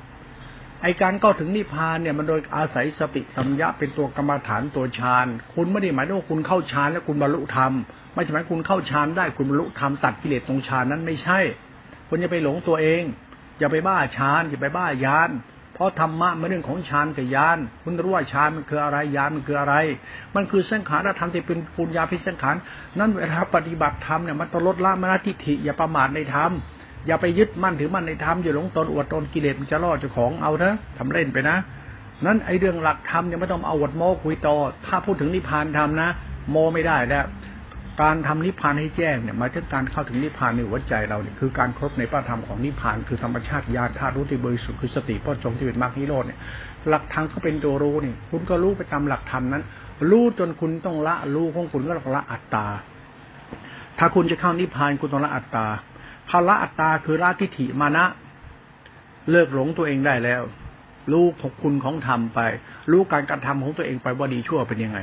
[0.82, 7.72] ไอการเข้าถึงนิพพานเนี่ยมันโดยอาศัยสติสัมยาเป็นตัวกรรมฐานตัวฌานคุณไม่ได้หมายว่าคุณเข้าฌานแล้วคุณบรรลุธรรม
[8.14, 11.40] ไม่ใช่หมายคุณเข้าฌานได้คุณบรรลุธรรมตัดกิเลสตรงฌานนั้นไม่ใช่
[12.10, 13.04] คุณอย่าไปหลงตัวเอง
[13.60, 15.32] อย่าไปบ้าฌานอย่าไปบ้ายาน
[15.74, 19.76] เพราะธรรมะมันเรื่องของฌานกับญาณคุณรู้ว่าฌานมันคืออะไรญาณมันคืออะไร
[20.36, 22.56] มันคือสังขารธรรมที่เป็นปุญญาพิสังขาร
[23.00, 26.52] นั่นเวลาปฏิบัติธรรมเนี่ยมันต้องลดละมรณทิฏฐิอย่าประมาทในธรรม
[27.08, 31.58] อย่าไปยึดมั่นถือมั่นในธรรมอย่าหลงตนอวดตนกิเลสมันจะล่อเจ้าของเอาเถอะทำเล่นไปนะ
[32.26, 36.10] นั้นไอเรื่องหลักธรรมเนี่ยไม่ต้องเอาอวดโม้คุยต่อ ถ้าพูดถึงนิพพานธรรมนะ
[36.50, 37.26] โมไม่ได้แล้ว
[38.02, 46.40] การทำนิพพานให้แจ้งเนี่ยหมายถึงการเข้าถึงนิพพานในหัวใจเราเนี่ยคือการครบในพระธรรมของนิพพานคือธรรมชาติญาณธาตุรู้ที่บริสุทธิ์คือสติพ่อจงที่เป็นมรรคนิโรธเนี่ย
[46.90, 49.64] หลักธรรมก็เป็นตัวรู้นี่คุณก็รู้ไปตามหลักธรรมนั้น
[50.10, 52.66] รู้จนคุณต้องละรู้ของคุณก็ละอัตตา
[54.00, 55.66] ถ้าคุณจะเข้านิพพานคุณต้องละอัตตา
[56.32, 58.06] คาละอัตตาคือละทิฏฐิมานะ
[59.32, 60.44] เลิกหลงตัวเองได้แล้ว
[61.12, 62.40] รู้ขคุณของธรรมไป
[62.92, 65.00] รู้การกระทำของตัวเองไปว่าดีชั่วเป็นยังไง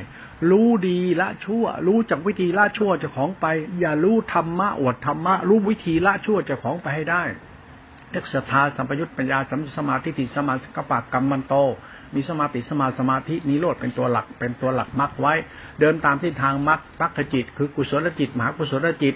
[0.50, 3.46] รู้ดีละชั่ว รู้จากวิธีละชั่วจะของไป
[3.80, 7.22] อย่ารู้ธรรมะอวดธรรมะรู้วิธีละชั่วจะของไปให้ได้
[8.10, 11.54] เอกศรัทธาสัมปยุตปัญญาสัมสมาธิติสมาสกปากกรรมมันโต
[12.14, 15.34] มีสมาติสมาสมาธินิโรธเป็นตัวหลักเป็นตัวหลักมรรคไว้
[15.80, 19.14] เดินตามที่ทางมรรคมรรคจิต คือกุศลจิตมหากุศลจิต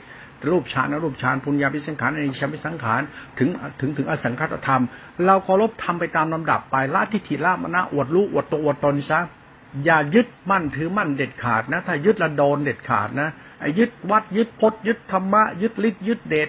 [0.50, 3.00] รูปฌานรูปฌานปุญญาพิสังขารอนิชาพิสังขาร
[3.38, 3.48] ถึง
[3.80, 4.82] ถึงถึงอสังคตธรรม
[5.26, 9.20] เราเคารพทำไปตามลำดับไปละทิฏฐิละมณะอวดรู้อวดตัวอวดตนซะ
[9.84, 13.28] อย่ายึดมั่นถือมั่นเด็ดขาดนะ ถ้ายึดละโดนเด็ดขาดนะ
[13.60, 16.48] ไอ้ยึดวัดยึดพจน์ยึดธรรมะยึดฤทธิ์ยึดเดช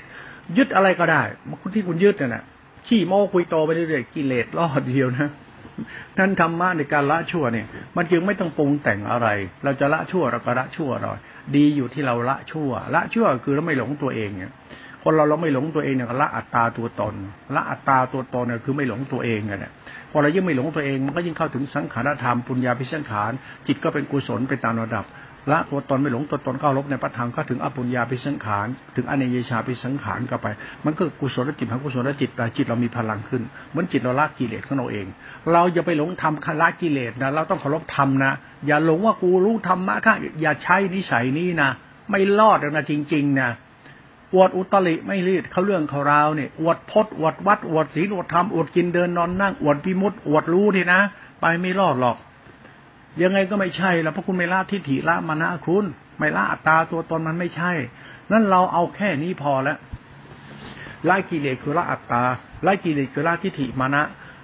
[0.58, 1.22] ยึดอะไรก็ได้
[1.62, 2.44] คุณที่คุณยึดเนี่ยนะ
[2.88, 5.30] ขี้โม้คุยโตไปเรื่อยๆกิเลสล่อเดียวนะ
[6.18, 9.28] นั้นธรรมะในการละชั่วเนี่ย มันจึงไม่ต้องปรุงแต่งอะไร
[9.64, 11.12] เราจะละชั่วเราก็ละชั่วเรา
[11.56, 14.54] ดีอยู่ที่เราละชั่ว ละชั่วคือเราไม่หลงตัวเองเนี่ย
[15.04, 17.16] คนเราเราไม่หลงตัวเองเนี่ยละอัตตาตัวตน
[17.56, 19.72] ละอัตตาตัวตนเนี่ยคือไม่หลงตัวเองเนี่ย
[20.12, 23.32] พอเรายิ่งไม่หลงตัวเองมันก็ยิ่งเข้าถึงสังขารธรรมปุญญาพิสังขาร
[23.68, 25.06] จิตก็เป็นกุศลไปตามระดับ
[25.52, 30.48] ละตัวตนไม่หลงตัวตนเข้ารบในพระธรรมก็ถึงอปุญญาพิสังขารถึงอเนยชาพิสังขารก็ไป
[30.86, 35.08] มันก็กุศลจิตของกุศลจิตแต่จิตเรามีพลังขึ้น เหมือนจิตเราละกิเลสของเราเอง
[35.52, 38.32] เราอย่าไปหลงทำละกิเลสนะเราต้องเคารพธรรมนะ
[38.68, 41.70] อย่าหลงว่ากูรู้ธรรมะค่ะอย่าใช้นิสัยนี้นะ
[42.10, 43.50] ไม่รอดนะจริงๆนะ
[44.34, 51.02] อวดอุตริไม่รีดเขาเรื่องเขาราวเนี่ยอวดพจน์อวดวัดอวดศีลอวดธรรมอวดกินเดินนอนนั่งอวดพิมุตอวดรู้นี่นะ
[51.42, 52.18] ไปไม่รอดหรอก
[53.22, 55.86] ยังไงก็ไม่ใช่แล้วเพราะคุณไม่ละทิฏฐิละมานะคุณ
[56.20, 57.72] ไม่ละอัตตาตัวตนมันไม่ใช่
[58.32, 59.78] นั่นเราเอาแค่นี้พอแล้ว
[61.10, 62.24] ละกิเลสคือละอัตตา
[62.66, 64.04] ละกิเลสคือละทิฏฐิมานะ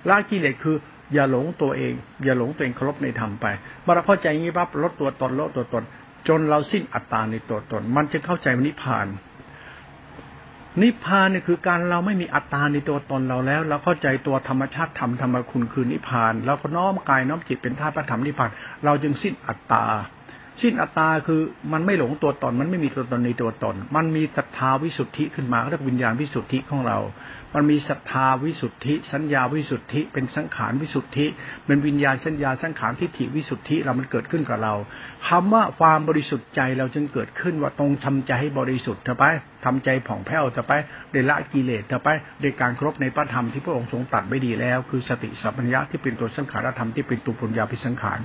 [0.09, 0.75] ละกิเลสคือ
[1.13, 3.45] อย่าหลงตัวเอง อย่าหลงตัวเองเคารพในธรรมไป
[3.83, 5.83] เมื่อเราเข้าใจอย่างนี้ปั๊บลดตัวตนลดตัวตน
[6.27, 9.07] จนเราสิ้นอัตตาในตัวตน มันจะเข้าใจนิพพาน
[10.81, 18.49] นิพพานเนี่ยคือการเราไม่มีอัตตาในตัวตนเราแล้ว เราเข้าใจตัวธรรมชาติธรรมธรรมคุณคือนิพพานเราก็น้อมกายน้อมจิตเป็นธาตุพระธรรมนิพพาน
[18.85, 19.85] เราจึงสิ้นอัตตา
[20.61, 21.41] สิ้นอัตตาคือ
[21.73, 26.97] มันไม่หลงตัวตน มันไม่มีตัวตนในตัวตน มันมีศรัทธาวิสุทธิขึ้นมาเรียกวิญญาณวิสุทธิของเรา
[27.55, 31.25] มันมีศรัทธาวิสุทธิ สัญญาวิสุทธิ เป็นสังขารวิสุทธิ
[31.65, 34.75] เป็นวิญญาณสัญญาสังขารทิฏฐิวิสุทธิเรามันเกิดขึ้นกับเรา
[35.27, 39.23] คำว่าความบริสุทธิ์ใจเราจึงเกิดขึ้นว่าตรงทำใจให้บริสุทธิ์เถอะไป
[39.65, 40.73] ทำใจผ่องแผ้วเถอะไป
[41.11, 42.09] ได้ละกิเลสเถอะไป
[42.41, 48.19] ได้การครบในพระธรรมที่พระองค์ทรงตัดไว้ดีแล้ว คือสติสัพพัญญะที่เป็นตัวสังขารธรรมที่เป็นตัวปุญญาพิสังขาร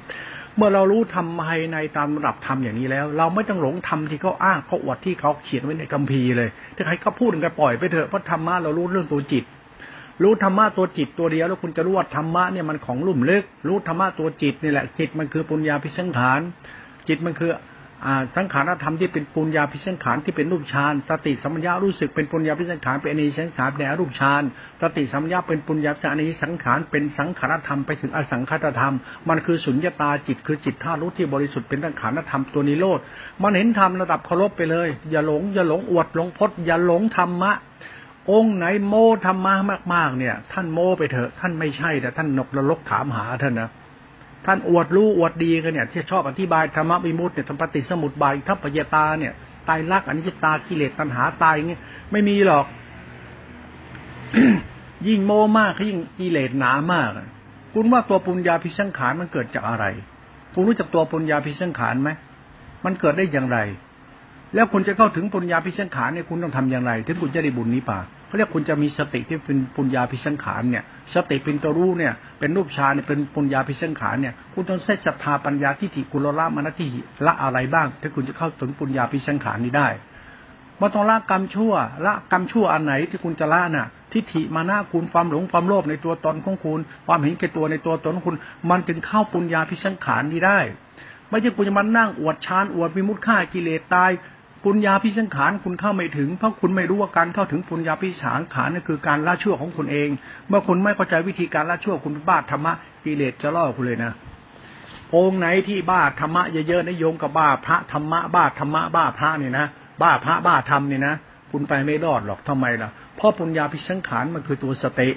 [0.59, 9.45] เมื่อเรารู้ทำภายในตามระดับธรรมอย่างนี้แล้ว เราไม่ต้องหลงธรรมที่เขาอ้างเขาอวดที่เขาเขียนไว้ในคัมภีร์เลยถ้าใครเขาพูดกันปล่อยไปเถอะเพราะธรรมะเรารู้เรื่องตัวจิต
[10.23, 16.41] รู้ธรรมะตัวจิตตัวเดียวแล้วคุณจะรู้ว่าธรรมะเนี่ยมันของลุ่มลึก รู้ธรรมะตัวจิตนี่แหละจิตมันคือปุญญาพิสังขาร
[17.09, 17.51] จิตมันคือ
[18.37, 24.43] สังขารธรรมที่เป็นปุญญาพิสังขารที่เป็นรูปฌานสติสัมปชัญญะรู้สึกเป็นปุญญาพิสังขารเป็นอนิสังขารในรูปฌาน
[24.83, 28.95] สติสัมปชัญญะเป็นปุญญาสังนิสังขารเป็นสังขารธรรมไปถึงอสังขารธรรม
[29.29, 33.01] มันคือสุญญตาจิตคือจิตท่ารู้ที่บริสุทธิ์เป็นสังขารธรรมตัวนิโรธ
[33.43, 37.53] มันเห็นธรรมระดับเคารพไปเลย อย่าหลงอย่าหลงอวดหลงพจน์อย่าหลงธรรมะ
[38.31, 38.95] องค์ไหนโม
[39.27, 39.55] ธรรมะ
[39.95, 43.71] มากๆเนี่ย ท่านโมไปเถอะท่านไม่ใช่แต่ท่านนกระลกถามหาท่านนะ
[44.47, 49.33] ท่านอวดรู้อวดดีกันเนี่ยที่ชอบอธิบายธรรมวิมุตติเนี่ยธรรมปฏิสมุติบายทัพปยตาเนี่ย
[49.69, 51.81] ตายรักอนิจจตากิเลสตัณหาตายอย่างเงี้ย
[52.13, 52.67] ไม่มีหรอก
[55.07, 57.11] ยิ่งโมมากยิ่งกิเลสหนามาก
[57.75, 59.85] คุณว่าตัวปุญญาพิสังขารมันเกิดจากอะไร
[60.55, 62.11] คุณรู้จักตัวปุญญาพิสังขารไหม
[62.85, 63.59] มันเกิดได้อย่างไร
[64.55, 76.87] แล้วคุณจะเข้าถึงปุญญาพิสังขารเนี่ยคุณต้องทำอย่างไร ถึงคุณจะได้บุญนี้ป่า เขาเรียกคุณจะมีสติที่เป็นปุญญาพิสังขารเนี่ย สติเป็นตัวรู้เนี่ย เป็นรูปฌานเนี่ยเป็นปุญญาพิสังขารเนี่ย คุณต้องใช้ศรัทธาปัญญาที่ถิกุลละมนทิ
[77.27, 79.89] ละอะไรบ้างถ้าคุณจะเข้าถึงปุญญาพิสังขารนี้ได้
[80.81, 81.73] มาต้องละกรรมชั่ว
[82.07, 88.37] ละกรรมชั่วอันไหนที่คุณจะละน่ะ ทิฏฐิมานะคุณความหลงความโลภในตัวตนของคุณ ความเห็นแก่ตัวในตัวตนของคุณ
[88.71, 90.59] มันจึงเข้าปุญญาพิสังขารนี้ได้
[91.31, 94.11] ไม่ใช่คุณจะมานั่งอวดฌานอวดวิมุตฆ่ากิเลสตาย
[94.65, 100.09] ปุญญาพิสังขารคุณเข้าไม่ถึง เพราะคุณไม่รู้ว่าการเข้าถึงปุญญาพิสังขารนั่นคือการละชั่วของคุณเอง
[100.49, 102.73] เมื่อคุณไม่เข้าใจวิธีการละชั่วคุณบ้าธรรมะ
[103.05, 104.13] กิเลสจะล่อคุณเลยนะ
[105.17, 109.67] องค์ไหนที่บ้าธรรมะเยอะๆนะโยงกับบ้าพระธรรมะบ้าธรรมะบ้าพระเนี่ยนะ
[110.03, 111.15] บ้าพระบ้าธรรมเนี่ยนะ
[111.51, 115.09] คุณไปไม่รอดหรอกทำไมล่ะเพราะปุญญาพิสังขารมันคือตัวสติ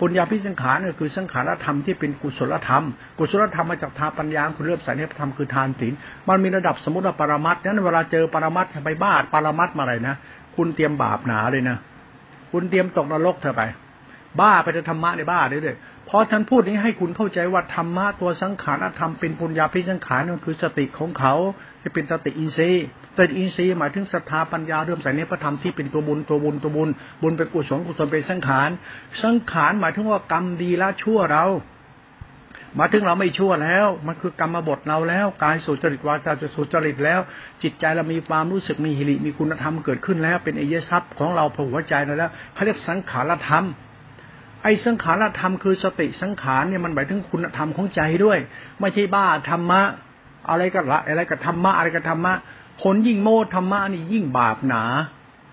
[0.00, 2.84] ปุญญาพิสังขารก็คือสังขารธรรมที่เป็นกุศลธรรม
[3.18, 5.92] กุศลธรรมมาจากทาปัญญาคุณเริ่มใส่ในธรรมคือทานศีล
[6.28, 10.14] มันมีระดับสมมติว่าปรมัตนั้นเวลาเจอปรมัตไปบ้าปรมัตมาอะไรนะ
[10.56, 11.76] คุณเตรียมบาปหนาเลยนะ
[12.52, 13.62] คุณเตรียมตกนรกเธอไป
[14.40, 15.76] บ้าไปจะธรรมะในบ้าเรื่อย
[16.10, 21.34] เลยพอท่านพูดนี้ให้คุณเข้าใจว่าธรรมะตัวสังขารธรรมเป็นปุญญาพิสังขารนั่นคือสติของเขา
[21.80, 22.84] ที่เป็นสติอินทรีย์
[23.16, 26.88] สติอินทรีย์หมายถึงศรัทธาปัญญาเริ่มใส่ในพระธรรมที่เป็นตัวบุญตัวบุญตัวบุญ
[27.22, 28.70] บุญเป็นกุศลกุศลเป็นสังขาร
[29.22, 31.44] สังขารหมายถึงว่ากรรมดีละชั่วเรา
[32.78, 37.20] มาถึงเราไม่ชั่วแล้ว มันคือกรรมบทเราแล้วกายสุจริตวาจาจะสุจริตแล้ว
[37.62, 43.66] จิตใจเรามีความรู้สึกมีหิริมีคุณธรรมเกิดขึ้นแล้ว เป็นอเยทรัพย์ของเราผหัวใจเราแล้วเขาเรียกสังขารธรรม
[44.62, 48.38] ไอ้สังขารธรรมคือสติสังขารเนี่ยมันหมายถึงคุณธรรมของใจด้วย
[48.80, 49.80] ไม่ใช่บ้าธรรมะ
[50.50, 52.32] อะไรก็ละอะไรกับธรรมะอะไรกับธรรมะ
[52.82, 54.84] คนยิ่งโมธรรมะนี่ยิ่งบาปหนา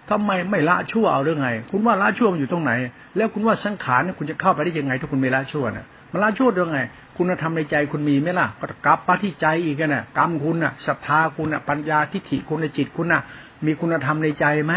[0.10, 2.72] ทำไมไม่ละชั่วเอาเรื่องไง คุณว่าละชั่วมันอยู่ตรงไหน
[3.18, 6.82] แล้วคุณว่าสังขารเนี่ยคุณจะเข้าไปได้ยังไง ถ้าคุณไม่ละชั่วเนี่ยมันละชั่วเรื่องไง
[7.18, 13.22] คุณธรรมในใจคุณมีไหมล่ะก็กลับมาที่ใจอีกน่ะกรรมคุณน่ะศรัทธาคุณน่ะปัญญาทิฏฐิคุณในจิตคุณน่ะ
[13.66, 14.74] มีคุณธรรมในใจไหม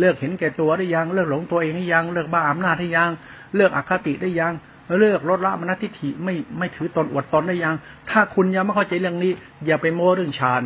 [0.00, 3.10] เลิกเห็นแก่ตัวได้ยังเลิกหลงตัวเองได้ยังเลิกบ้าอำนาจได้ยัง
[3.56, 4.54] เลิกอคติได้ยัง
[4.98, 7.74] เลิกลดละมณทิฐิไม่ไม่ถือตนอวดตนได้ยัง
[8.10, 9.32] ถ้าคุณยังไม่เข้าใจเรื่องนี้
[9.66, 10.62] อย่าไปโม้เรื่องฌาน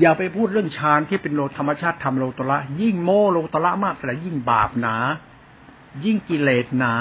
[0.00, 4.96] อย่าไปพูดเรื่องฌานที่เป็นโลธรรมชาติทำโลตระยิ่งโมโลตระมากแต่ยิ่งบาปหนา
[6.04, 6.94] ยิ่งกิเลสหนา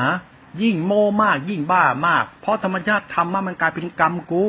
[0.61, 4.43] ยิ่งโมมาก ยิ่งบ้ามาก เพราะธรรมชาติทำมามันกลายเป็นกรรมกู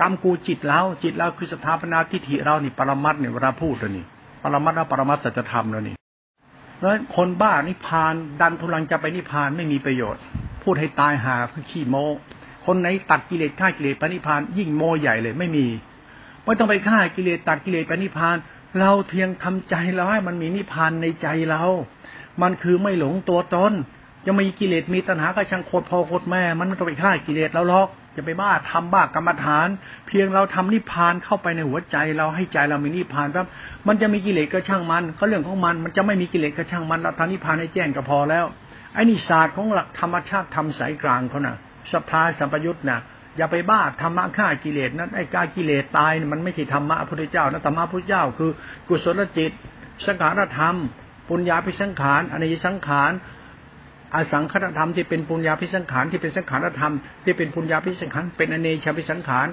[0.00, 4.04] กรรมกูจิตเราจิตเราคือสถาปนาทิฏฐิเรานี่ปรมัตเนี่ยเวลาพูดเลยนี่
[4.42, 5.94] ปรมัตและปรมัตสัจธรรมแล้วนี่
[6.84, 10.20] แล้วคนบ้านิพาน ดันทุลังจะไปนิพานไม่มีประโยชน์
[10.62, 11.96] พูดให้ตายหาคือขี้โม
[12.66, 15.66] คนไหนตัดกิเลสฆ่ากิเลสไปนิพาน ยิ่งโมใหญ่เลยไม่มี
[16.44, 18.36] ไม่ต้องไปฆ่ากิเลสตัดกิเลสไปนิพาน
[18.78, 21.62] เราเพียงทำใจเราให้มันมีนิพานในใจเรา
[22.42, 23.72] มันคือไม่หลงตัวตน
[24.26, 29.68] จะมีกิเลสมีตัณหาก็ช่างโคตรพ่อโคตรแม่ มันไม่ต้องไปฆ่ากิเลสเราหรอก จะไปบ้าทำบ้ากรรมฐาน
[30.06, 33.46] เพียงเราทำนิพพานเข้าไปในหัวใจ เราให้ใจเรามีนิพพานครับ
[33.86, 38.44] มันจะมีกิเลสก็ช่างมันก็เรื่องของมันมันจะไม่มีกิเลสก็ช่างมันเราทำนิพพานให้แจ้งก็พอแล้ว
[38.94, 41.56] ไอ้นิศาสตร์ของหลักธรรมชาติทำสายกลางเขานะ่ะ
[41.92, 43.00] สัพพาสัมปยุตนะ่ะ
[43.36, 48.50] อย่าไปบ้าธรรมะฆ่ากิเลสนั้นไอ้กากิเลสตายมันไม่ใช่ธรรมะพระพุทธเจ้านะธรรมะพระพุทธเจ้าคือ
[48.88, 49.52] กุศลจิต
[50.06, 50.76] สังขารธรรม
[51.28, 53.12] ปุญญาพิสังขารอนิยสังขาร
[54.14, 56.92] อสังขารธรรมที่เป็นปุญญาพิสังขารที่เป็นสังขารธรรม
[57.24, 59.46] ที่เป็นปุญญาพิสังขารเป็นอเนชาพิสังขาร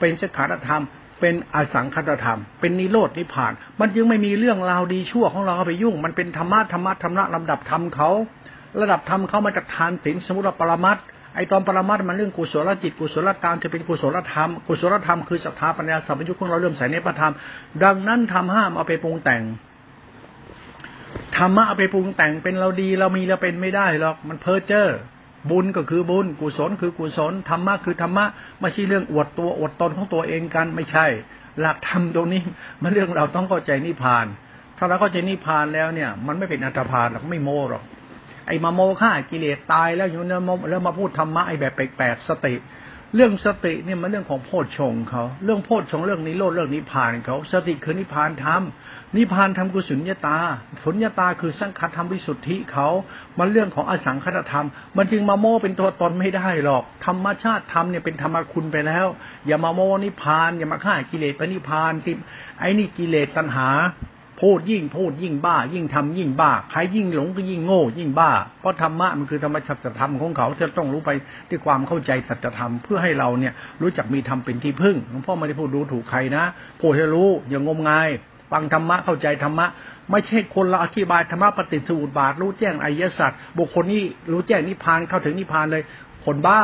[0.00, 0.82] เป็นสังขารธรรม
[1.20, 8.10] เป็นอสังขารธรรม เป็นนิโรดนิพาน มันจึงไม่มีเรื่องราวดีชั่วของเราเอาไปยุ่ง มันเป็นธรรมะธรรมะธรรมะลำดับธรรมเขา
[8.80, 10.98] ระดับธรรมเขามาจากทานศีลสมุติปรมัต
[11.34, 17.32] ไอตอนปรมัตมันเรื่องกุศลจิตกุศลกรรมจะเป็นกุศลธรรม กุศลธรรมคือศรัทธาปัญญาสัมปยุทธ์ของเราเริ่มใส่ในพระธรรม
[17.84, 19.42] ดังนั้นทำห้ามเอาไปปรุงแต่ง
[21.36, 24.88] ธรรมะเอาไปปรุงแต่งเป็นเราดีเรามีเราเป็นไม่ได้หรอกมันเพ้อเจ้อ
[25.50, 28.24] บุญก็คือบุญ กุศลคือกุศลธรรมะคือธรรมะ
[28.60, 31.06] ไม่ใช่เรื่องอวดตัวอวดตนของตัวเองกันไม่ใช่
[31.60, 32.42] หลักธรรมตรงนี้
[32.82, 34.26] มันเรื่องเราต้องเข้าใจนิพพาน
[34.78, 37.84] ถ้าเราเข้าใจนิพพานแล้วเนี่ย มันไม่เป็นอัตภานหรอกไม่โมหรอก
[38.46, 40.40] ไอ้มาโมฆ่ากิเลสตายแล้วอยู่เนี่ย
[40.70, 42.54] แล้วมาพูดธรรมะไอ้แบบแปลกๆสติ
[43.14, 48.62] เรื่องสติเนี่ยมันเรื่องของโพชฌงเขา เรื่องโพชฌงเรื่องนิโรธเรื่องนิพพานเขา สติคือนิพพานธรรม
[49.16, 50.38] นิพพานธรรมกุศลญตา
[50.82, 52.88] สุญญตาคือสังขารธรรมวิสุทธิเขา
[53.38, 54.66] มันเรื่องของอสังขตธรรม
[54.96, 59.06] มันจึงมาโมเป็นตัวตนไม่ได้หรอก ธรรมชาติธรรมเนี่ยเป็นธรรมคุณไปแล้ว
[59.46, 62.14] อย่ามาโมนิพพาน อย่ามาฆ่ากิเลสไปนิพพานที่
[62.58, 63.70] ไอ้นี่กิเลสตัณหา
[64.44, 71.10] พูดยิ่งพูดยิ่งบ้า ยิ่งทำยิ่งบ้า ใครยิ่งหลงก็ยิ่งโง่ ยิ่งบ้า เพราะธรรมะมันคือธรรมชาติธรรมของเขาจะต้องรู้ไป
[71.50, 76.44] ด้วยความเข้าใจสัจธรรมเพื่อให้เราเนี่ยรู้จักมีธรรมเป็นที่พึ่งหลวงพ่อไม่ได้พูดดูถูกใครนะ
[76.80, 78.08] พูดให้รู้อย่างงมงาย
[78.52, 79.66] ฟังธรรมะเข้าใจธรรมะ
[80.10, 85.82] ไม่ใช่คนเราอธิบายธรรมะปฏิสูตรบาท รู้แจ้งอริยสัจบุคคลนี้รู้แจ้งนิพพานเข้าถึงนิพพานเลย
[86.24, 86.60] คนบ้า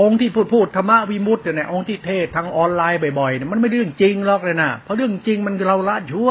[0.00, 6.30] องค์ที่พูดพูดธรรมะวิมุตต์เนี่ยองค์ที่เทศทางออนไลน์บ่อยๆเนี่ยมันไม่เรื่องจริงหรอกเลยนะเพราะเรื่องจริงมันเราละชั่ว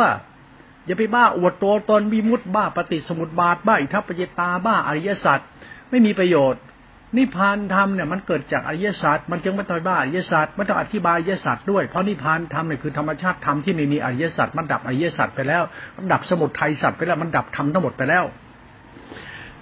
[0.86, 5.39] อย่าไปบ้าอวดตัวตนวิมุตต์บ้าปฏิสมุติบาทบ้าอิทัปปเจตาบ้าอริยสัจ
[5.89, 6.62] ไม่มีประโยชน์
[7.17, 15.63] นิพพานธรรมเนี่ยมันเกิดจากอริยสัจมันจึงไม่ต้องบ้าอริยสัจมันต้องอธิบายอริยสัจด้วยเพราะนิพพานธรรมเนี่ยคือธรรมชาติธรรมที่ไม่มีอริยสัจมันดับอริยสัจไปแล้ว
[15.98, 18.24] มันดับสมุทัยสัจไปแล้วมันดับธรรมทั้งหมดไปแล้ว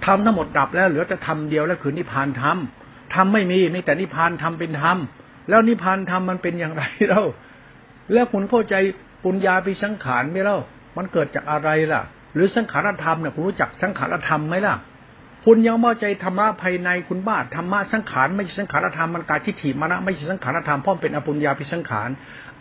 [0.05, 2.57] ธรรมทั้งหมดดับแล้วเหลือแต่ธรรมเดียวแล้วคือนิพพานธรรม
[3.13, 4.97] ธรรมไม่มีมีแต่นิพพานธรรมเป็นธรรม
[5.49, 7.23] แล้วนิพพานธรรมมันเป็นอย่างไรเล่า
[8.13, 8.75] แล้วคุณเข้าใจ
[9.23, 10.57] ปุญญาปิสังขารไหมเล่า
[10.97, 12.01] มันเกิดจากอะไรล่ะ
[12.33, 14.75] หรือสังขารธรรมเนี่ยคุณรู้จักสังขารธรรมไหมล่ะ
[15.45, 22.09] คุณยังเข้าใจธรรมะภายในคุณบ้าธรรมะสังขารไม่ใช่สังขารธรรมมันกายทิฏฐิมานะไม่ใช่สังขารธรรมเพราะเป็นอปุญญาปิสังขาร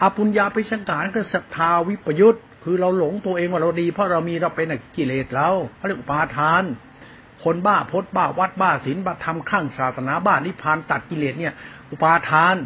[0.02, 6.62] อปุญญาปิสังขารก็ศรัทธาวิปยุตคือเราหลงตัวเองว่าเราดีเพราะเรามีเราเป็นกิเลสเราเขาเรียกปาทาน
[7.44, 11.52] คนบ้าพดบ้าวัดบ้าศีลบ้าธรรมข้างศาสนาบ้านิพพานตัดกิเลสเนี่ย
[11.90, 12.56] อุปาทาน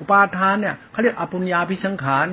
[0.00, 2.26] อุปาทานเนี่ยเขาเรียกอปุญญาพิสังขาร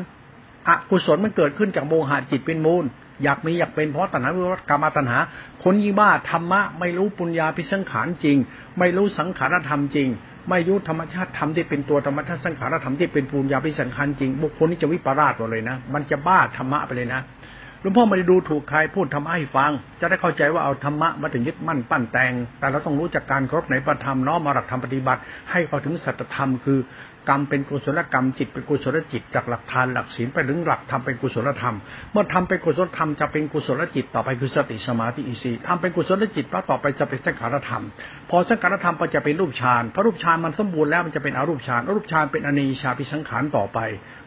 [0.68, 2.86] อกุศลมันเกิดขึ้นจากโมหะจิตเป็นมูล
[3.24, 5.20] อยากมีอยากเป็นเพราะตัณหาวิวัตกรรมตัณหา
[5.64, 8.38] คนยิ่งบ้าธรรมะไม่รู้ปุญญาพิสังขารจริง
[8.80, 10.10] ไม่รู้สังขารธรรมจริง
[10.50, 17.22] ไม่รู้ธรรมชาติธรรมที่เป็นตัวธรรมชาติสังขารธรรมที่เป็นปุญญาพิสังขารจริง บุคคลนี้จะวิปราชหมดเลยนะ มันจะบ้าธรรมะไปเลยนะ
[17.82, 26.80] หลวงพ่อไม่ได้ดูถูกใครพูดธรรมะให้ฟัง จะได้เข้าใจว่าเอาธรรมะมาถึงยึดมั่นปั้นแต่ง แต่เราต้องรู้จักการครบในประธรรมน้อมมาหลักธรรมปฏิบัติ ให้เขาถึงสัจธรรมคือ
[27.28, 31.76] กรรมเป็นกุศลกรรมจิตเป็นกุศลจิตจากหลักทานหลักศีลไปถึงหลักธรรมเป็นกุศลธรรม
[32.12, 37.84] เมื่อทำเป็นกุศลธรรมจะเป็นกุศลจิตต่อไปคือสติสมาธิอิสีทำเป็นกุศลจิตแล้วต่อไปจะเป็นสังขารธรรม
[38.30, 43.80] พอสังขารธรรมก็จะเป็นรูปฌานพอรูปฌานมันสมบูรณ์แล้วมันจะเป็นอรูปฌานอรูปฌานเป็นอเนชาพิสังขารต่อไป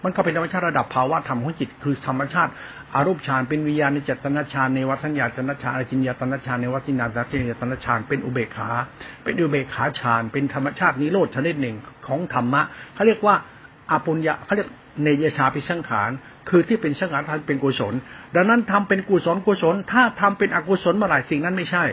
[0.04, 2.50] มันก็เป็นธรรมชาติระดับภาวะธรรมของจิต คือธรรมชาติ
[2.94, 8.70] อารูปฌานเป็นวิญญาณในจตนาฌานในวัฏสัญญาจนฌานอจินญาตนฌานในวัฏสินาตจินญาตนฌานเป็นอุเบกขา
[9.24, 11.76] เป็นอุเบกขาฌานเป็นธรรมชาตินิโรธชนิดหนึ่ง
[12.06, 12.62] ของธรรมะ
[12.94, 13.34] เขาเรียกว่า
[13.90, 14.68] อาปุญญาเขาเรียก
[15.02, 16.10] เนยชาพิสังขาร
[16.48, 17.94] คือที่เป็นสังขารทเป็นกุศล
[18.34, 21.84] ดังนั้นทำเป็นกุศลกุศล ถ้าทำเป็นอกุศลเมื่อไหร่สิ่งนั้นไม่ใช่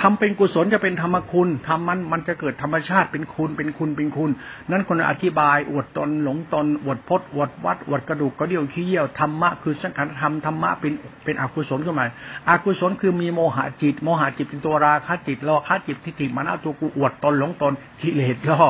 [0.00, 4.30] ทำเป็นกุศลจะเป็นธรรมคุณทำมันมันจะเกิดธรรมชาติเป็นคุณเป็นคุณเป็นคุณ
[4.70, 10.92] นั้นคนอธิบายอวดตนหลงตนอวดพจน์อวดวัดอวดกระดูกกระเดี่ยวขี้เยี่ยวธรรมะคือสังขารธรรมธรรมะเป็น
[11.24, 12.06] เป็นอกุศลขึ้นมา
[12.48, 18.62] อกุศลคือมีโมหะจิต โมหะจิตเป็นตัวราคะจิตโลภะจิตทิฏฐิมานะตัวกูอวดตนหลงตนกิเลสย่อ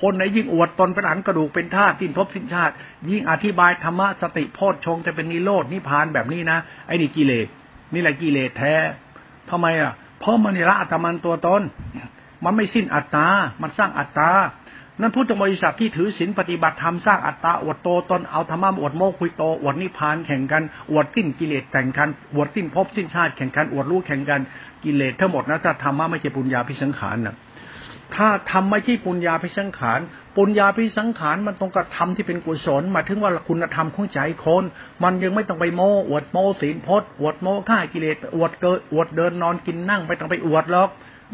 [0.00, 2.74] คนไหนยิ่งอวดตนเป็นอันกระดูกเป็นธาตุทิ้นพบสิ้นชาติ
[3.10, 7.46] ยิ่งอธิบายธรรมะสติโพชฌงจะเป็นนิโรดนิพานแบบนี้นะไอ้นี่กิเลส
[7.92, 8.74] นี่แหละกิเลสแท้
[9.50, 9.92] ทำไมอะ
[10.24, 11.62] เพราะมันละอัตมันตัวตน
[12.44, 13.26] มันไม่สิ้นอัตตา
[13.62, 14.30] มันสร้างอัตตา
[15.00, 24.40] นั้นพุทธบริษัทที่ถือศีลปฏิบัติธรรมสร้างอัตตาอวดโตตนเอาธรรมะอวดโมคุยโตอวดนิพพานแข่งกันอวดสิ้นกิเลสแข่งกันอวดสิ้นภพสิ้นชาติแข่งกันอวดรู้แข่งกัน
[24.84, 27.34] กิเลสทั้งหมดนะถ้าธรรมะไม่ใช่ปุญญาพิสังขารน่ะ
[28.16, 30.00] ถ้าทำไม่ใช่ปุญญาพิสังขาร
[30.36, 34.64] ปุญญาพิสังขารมันตรงกับธรรมที่เป็นกุศลมาถึงว่าคุณธรรมของใจคน
[35.02, 40.88] มันยังไม่ต้องไปโม้อวดโม้ศีลพจน์อวดโม้ฆ่ากิเลสอวดเกิดอวดเดินนอนกินนั่งไม่ต้องไปอวดหรอก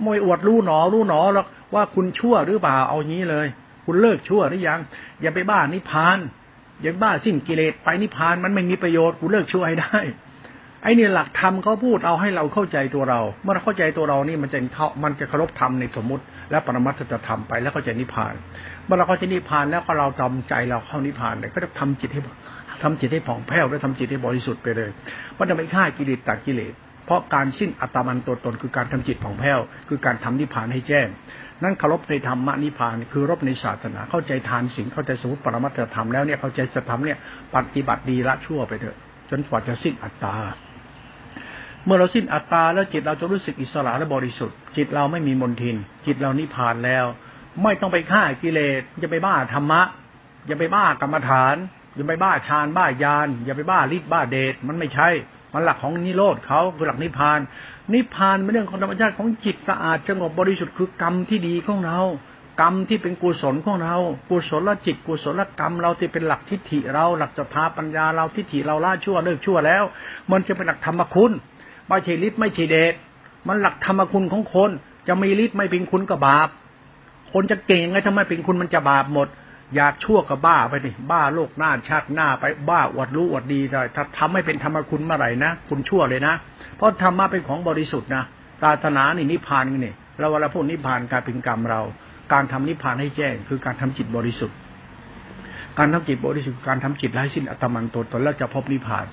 [0.04, 3.46] มวยอวดรู้หนอรู้หนอหรอกว่าคุณชั่วหรือเปล่าเอางี้เลย
[3.86, 4.80] คุณเลิกชั่วหรือยัง
[5.20, 6.18] อย่าไปบ้านิพาน
[6.82, 9.98] อย่าบ้าสิ้นกิเลสไปนิพานมันไม่มีประโยชน์คุณเลิกชั่วให้ได้
[10.82, 18.34] ไอ้นี่หลักธรรมเขาพูดเอาให้เราเข้าใจตัวเรา เมื่อเราเข้าใจตัวเรานี่มันจะเข้ามันจะเคารพธรรมในสมมติ และปรมัตถธรรมไปแล้วก็จะนิพพาน
[18.84, 22.20] เมื่อเราเข้าใจนิพพานแล้วก็เราทำใจเราเข้านิพพานเลยก็จะทำจิตให้
[22.82, 24.90] ทำจิตให้ผ่องแผ้วและทำจิตให้บริสุทธิ์ไปเลย
[25.38, 26.72] มันจะไม่ฆ่ากิเลสตัดกิเลส
[27.06, 29.58] เพราะการสิ้นอัตมันตัวตนคือการทำจิตผ่องแผ้ว
[29.88, 31.08] คือการทำนิพพานให้แจ้ง
[31.62, 37.18] นั่นเคารพในธรรมนิพพาน คือรบในศาสนา เข้าใจทานสิ่งเข้าใจสมุติปรมัตถธรรมแล้วเนี่ยเข้าใจสธรรมเนี่ย
[37.54, 38.96] ปฏิบัติดีละชั่วไปเถอะ
[39.30, 40.34] จนกว่าจะสิ้นอัตตา
[41.84, 47.04] เมื่อเราสิ้นอัตตาแล้วจิตเราจะรู้สึกอิสระและบริสุทธิ์ จิตเราไม่มีมนทิน จิตเรานิพานแล้ว
[47.62, 49.82] ไม่ต้องไปฆ่ากิเลสอย่าไปบ้าธรรมะ
[50.46, 51.56] อย่าไปบ้ากรรมฐาน
[51.96, 55.08] อย่าไปบ้าฌานบ้ายาน อย่าไปบ้าฤทธิ์บ้าเดชมันไม่ใช่
[55.52, 57.38] มันหลักของนิโรธเขาคือหลักนิพาน
[57.92, 62.00] นิพพานเป็นเรื่องของธรรมชาติของจิตสะอาดสงบบริสุทธิ์คือกรรมที่ดีของเรา
[62.60, 63.96] กรรมที่เป็นกุศลของเรา
[64.30, 69.84] กุศลจิตกุศลกรรมเราที่เป็นหลักทิฏฐิเรา หลักศรัทธาปัญญาเราทิฏฐิเราละชั่วเลิกชั่วแล้ว
[70.30, 71.32] มันจะเป็นหลักธรรมคุณ
[71.90, 72.94] ไม่ใช่ฤทธิ์ไม่ใช่เดช
[73.48, 74.70] มันหลักธรรมคุณของคน
[75.08, 76.48] จะมีฤทธิ์ไม่เป็นคุณก็บาป
[77.32, 79.28] คนจะเก่งไงทำไมเป็นคุณมันจะบาปหมด
[79.76, 86.34] อยากชั่วก็บ้าไปดิบ้าโลกหน้าชาติหน้าไปบ้าอวดรู้อวดดีเลยถ้าทำให้เป็นธรรมคุณเมื่อไหร่นะคุณชั่วเลยนะ
[86.76, 88.24] เพราะธรรมะเป็นของบริสุทธิ์นะ
[88.62, 91.80] ตาธนานี่นิพพานนี่เราเวลาพูดนิพพานการเป็นกรรมเรา
[92.32, 94.56] การทำนิพพานให้แจ้ง คือการทำจิตบริสุทธิ์
[95.78, 99.06] การทำจิตบริสุทธิ์การทำจิตไร้สิ้นอัตมันตัวตนแล้วจะพบนิพพาน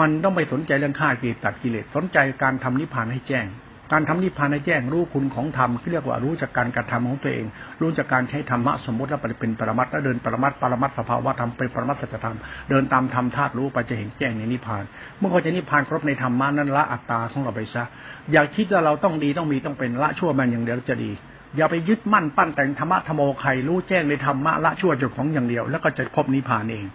[0.00, 3.48] มันต้องไปสนใจเรื่องฆ่ากิเลสตัดกิเลสสนใจการทำนิพพานให้แจ้ง
[3.92, 7.44] การทำนิพพานให้แจ้งรู้คุณของธรรมเรียกว่ารู้จากการกระทำของตัวเอง
[7.80, 12.36] รู้จากการใช้ธรรมะสมมติแล้วเป็นปรมัตถ์แล้วเดินปรมัตถ์ปรมัตถ์สภาวะธรรมเป็นปรมัตถ์สัจธรรม
[12.70, 14.84] เดินตามธรรมธาตุรู้ไปจะเห็นแจ้งในนิพพาน
[15.18, 17.84] เมื่อเขาจะนิพพานครบในธรรมะนั้นละอัตตาของเราไปซะ
[18.32, 21.12] อยากคิดว่าเราต้องดีต้องมีต้องเป็นละชั่วมันอย่างเดียวจะดี
[21.56, 26.86] อย่าไปยึดมั่นปั้นแต่งธรรมะธรรมโอไข่รู้แจ้งในธรรมะละชั่วจุดของอย่างเดียว แล้วก็จะพบนิพพานเอง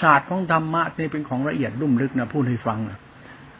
[0.00, 2.98] ศาสตร์ของธรรมะนี่เป็นของละเอียดลุ่มลึกนะพูดให้ฟังนะ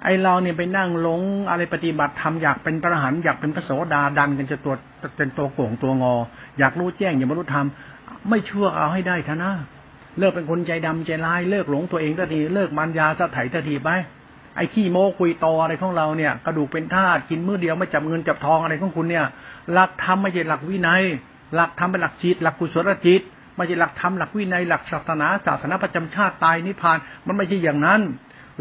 [0.05, 4.75] ไอเราเนี่ยไปนั่งหลงอะไรปฏิบัติทำอยากเป็นพระหันอยากเป็นพระโสดาดันกันจะตัว
[5.17, 6.15] เป็นตัวโก่งตัวงอ
[6.59, 7.67] อยากรู้แจ้งอย่าบรรลุธรรม
[8.29, 9.53] ไม่ชั่วเอาให้ได้ท่านะ
[10.19, 13.91] เลิกเป็นคนใจดำใจร้ายเลิกหลงตัวเองทันทีเลิกมันยาสะไถทันทีไป
[14.57, 19.25] ไอ้ขี้โม้คุยตออะไรของเราเนี่ยกระดูกเป็นธาตุกินมื้อเดียวไม่จับเงินจับทองอะไรของคุณเนี่ย
[19.73, 21.03] หลักธรรมไม่ใช่หลักวินัย
[21.55, 23.23] หลักธรรมเป็นหลักจิต หลักกุศลจิต
[23.57, 28.01] ไม่ใช่หลักธรรมหลักวินัยหลักศาสนาศาสนาประจำชาติตายนิพพานมันไม่ใช่อย่างนั้น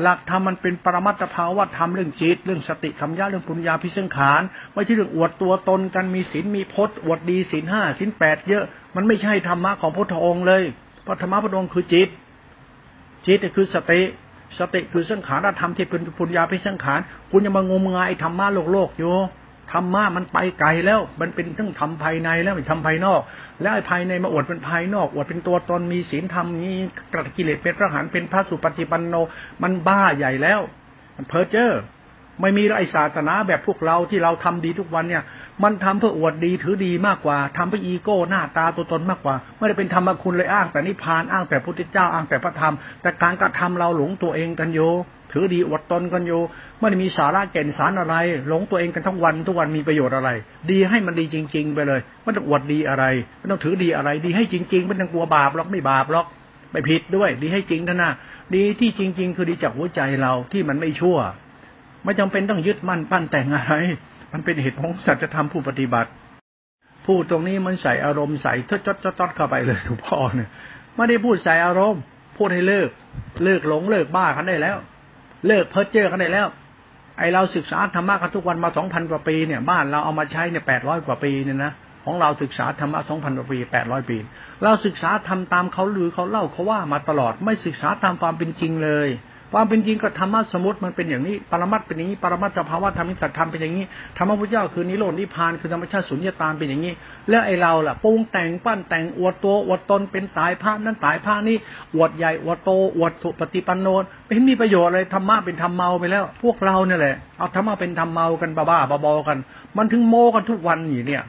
[0.01, 4.41] หลักธรรมมันเป็นปรมัตถภาวะธรรมเรื่องจิต เรื่องสติธรรมญาเรื่องปุญญาพิสังขาร
[4.73, 8.63] ไม่ใช่เรื่องอวดตัวตนกันมีศีลมีพจน์อวดดีศีลห้าศีลแปดเยอะ
[8.95, 10.63] มันไม่ใช่ธรรมะของพระองค์เลย
[11.05, 12.09] พระธรรมะพระองค์คือจิต
[13.27, 14.01] จิตคือสติ
[14.59, 16.99] สติคือสังขารธรรมที่เป็นปุญญาพิสังขาร
[17.31, 19.15] คุณยังมางมงายธรรมะโลกโลกอยู่
[19.73, 23.21] ธรรมะมันไปไกลแล้ว มันเป็นทั้งทำภายในแล้วไม่ทำภายนอก
[23.61, 26.75] แล้วไอ้ภายในมาอวดเป็นภายนอกอวดเป็นตัวตนมีศีลธรรมนี้
[27.13, 29.15] กระกิเลสเป็นพระหันเป็นพระสุปฏิปันโน
[29.63, 30.59] มันบ้าใหญ่แล้ว
[31.15, 31.71] มันเพ้อเจ้อ
[32.41, 35.23] ไม่มีไรศาสนาแบบพวกเราที่เราทำดีทุกวันเนี่ย
[35.63, 44.79] มันทำเพื่ออวดดีถือดีมากกว่าทำเพื่ออีโก้หน้าตาตัวตนมากกว่า ไม่ได้เป็นธรรมคุณเลยอ้างแต่นิพพานอ้างแต่พุทธเจ้าอ้างแต่พระธรรม แต่การกระทำเราหลงตัวเองกันโย
[45.33, 46.41] ถือดีอวดตนกันอยู่
[46.79, 48.15] ไม่ได้มีสาระแก่นสารอะไร
[48.47, 50.29] หลงตัวเองกันทั้งวันทุกวันมีประโยชน์อะไร
[50.71, 53.05] ดีให้มันดีจริง ๆ ไปเลยไม่ต้องอวดดีอะไร
[53.39, 56.25] ไม่ต้องถือดีอะไร ดีให้จริงๆไม่ต้องกลัวบาปหรอกไม่บาปหรอก
[56.71, 58.11] ไม่ผิดด้วย ดีให้จริงท่านนะ
[58.55, 61.17] ดีที่จริง ๆ คือดีจากหัวใจเราที่มันไม่ชั่ว
[62.05, 63.73] ไม่จำเป็นต้องยึดมั่นปั้นแต่งอะไร
[64.33, 66.09] มันเป็นเหตุของสัจธรรมผู้ปฏิบัติ
[67.05, 70.49] พูดตรงนี้มันใส่อารมณ์ใส่ทดจดจดเข้าไปเลยทุกพ่อเนี่ย
[70.95, 72.01] ไม่ได้พูดใส่อารมณ์
[72.37, 72.89] พูดให้เลิก
[73.43, 74.77] เลิกหลงเลิกบ้ากันได้แล้ว
[75.47, 76.47] เลิกเพ้อเจ้อกันได้แล้ว
[77.17, 81.71] ไอเราศึกษาธรรมะกันทุกวันมาสองพันกว่าปีเนี่ย บ้านเราเอามาใช้เนี่ยแปดร้อยกว่าปีเนี่ยนะ
[82.05, 84.17] ของเราศึกษาธรรมะสองพันกว่าปีแปดร้อยปี
[84.63, 89.09] เราศึกษาทำตามเขาหรือเขาเล่าเขาว่ามาตลอด ไม่ศึกษาตามความเป็นจริงเลย
[89.57, 93.85] ความเป็นจริงก็ธรรมะสมมติมันเป็นอย่างนี้ ปรมัตเป็นอย่างนี้ ปรมัตสภาวะธรรมิสัตธรรมเป็นอย่างนี้
[94.17, 96.93] ธรรมะพุทธเจ้าคือนิโรธนิพพานคือธรรมชาติสุญญตาเป็นอย่างนี้
[97.29, 101.57] แล้วไอเราล่ะปรุงแต่งปั้นแต่งอวดตัวอวดตนเป็นสายพระนั้นสายพระนี้
[101.95, 103.87] อวดใหญ่อวดโตอวดสุปฏิปันโน
[104.25, 109.37] ไม่มีประโยชน์อะไรธรรมะเป็นธรรมเมาไปแล้ว พวกเราเนี่ยแหละเอาธรรมะเป็นธรรมเมากันบ้าๆบอๆกัน
[109.77, 111.23] มันถึงโมกันทุกวันอยู่เนี่ย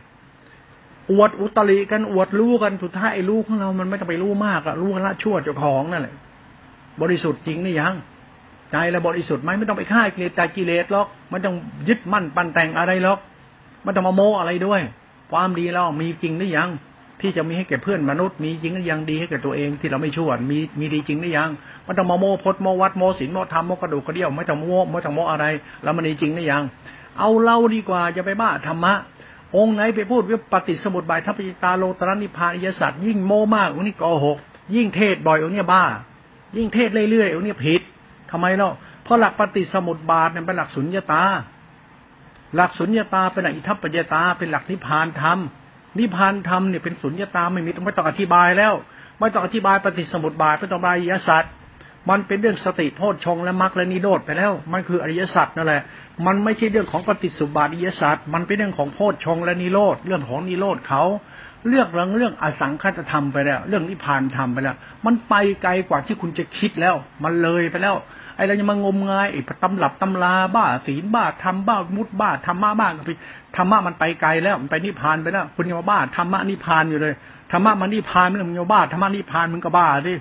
[1.13, 6.15] อวดอุตริกันอวดรู้กันสุดท้ายไอ้รู้ของเรา มันไม่ต้องไปรู้มากอะรู้กันละชั่วเจ้าของนั่นแหละ
[7.03, 7.95] บริสุทธิ์จริงนี่ยัง
[8.73, 11.55] ใจเราบริสุทธิ์ไหมไม่ต้องไปฆ่ากิเลสแต่กิเลสหรอกไม่ต้อง
[11.89, 13.19] ยึดมั่นปั้นแต่งอะไรหรอก
[13.83, 14.81] ไม่ต้องมาโมอะไรด้วย
[15.33, 16.71] ความดีเรามีจริงหรือยัง
[17.21, 21.51] ที่จะมีให้แก่เพื่อนมนุษย์มีจริงหรือยังดีให้แก่ตัวเองที่เราไม่ชั่วมีมีดีจริงหรือยัง
[21.85, 25.45] ไม่ต้องมาโมพดโมวัดโมศีลโมธรรมโมกระดูกกระเดี่ยวไม่ต้องโมไม่ต้องโมอะไร
[25.83, 26.63] แล้วมันดีจริงหรือยัง
[27.19, 28.95] เอาเล่าดีกว่าจะไปบ้าธรรมะ
[29.57, 34.39] องค์ไหนไปพูดว่าปฏิสมุติบายทัพพิตาโลตรนิพานอิยสัตยิ่งโมมากองนี้โกหก
[34.75, 35.85] ยิ่งเทศบ่อยองนี้บ้า
[36.57, 37.83] ยิ่งเทศเรื่อยๆองนี้ผิด
[38.31, 38.75] ทำไมเนาะ
[39.05, 41.23] เพราะหลักปฏิสมุติบาทเนี่ยเป็นหลักสุญญตา
[42.57, 45.39] หลักสุญญตาเป็นหลักอิทัปปัญญตา เป็นหลักนิพพานธรรม
[45.99, 48.75] นิพพานธรรมเนี่ยเป็นสุญญตาไม่มีต้องไม่ต้องอธิบายแล้ว
[49.19, 51.45] ไม่ต้องอธิบายปฏิสมุติบาทไม่ต้องบายอิยสัจ
[52.11, 55.83] มันเป็นเรื่องสติโพชฌงและมรรคและนิโรธไปแล้ว มันคืออริยสัจนั่นแหละ
[56.27, 61.03] มันไม่ใช่เรื่องของปฏิสุบาทอริยสัจมันเป็นเรื่องของโพชฌงและนิโรธเรื่องของนิโรธเขา
[61.69, 66.95] เรื่องเรื่องเรื่องอสังคตธรรมไปแล้ว เรื่องนิพพานธรรมไปแล้ว มันไปไกลกว่าที่คุณจะคิดแล้ว
[67.25, 67.97] มันเลยไปแล้ว
[68.37, 73.19] ไอ้เราจะมางมงายไอ้ตำหลับตำลาบ้าศีลบ้าทำบ้ามุดบ้าธรรมะบ้ากับพี่
[73.57, 77.15] ธรรมะมันไปไกลแล้วมันไปนิพพานไปแล้วคุณยังบ้าธรรมะนิพพานอยู่เลย
[77.53, 80.15] ธรรมะมันนิพพานมึงยังบ้าธรรมะนิพพานมึงก็บ้าดิ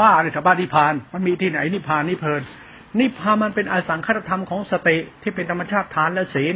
[0.00, 2.42] บ้าเลยธรรมะนิพพาน มันมีที่ไหนนิพพานนิเพลิน
[2.98, 6.54] นิพพานมันเป็นอสังขตธรรมของสติที่เป็นธรรมชาติฐานและศีล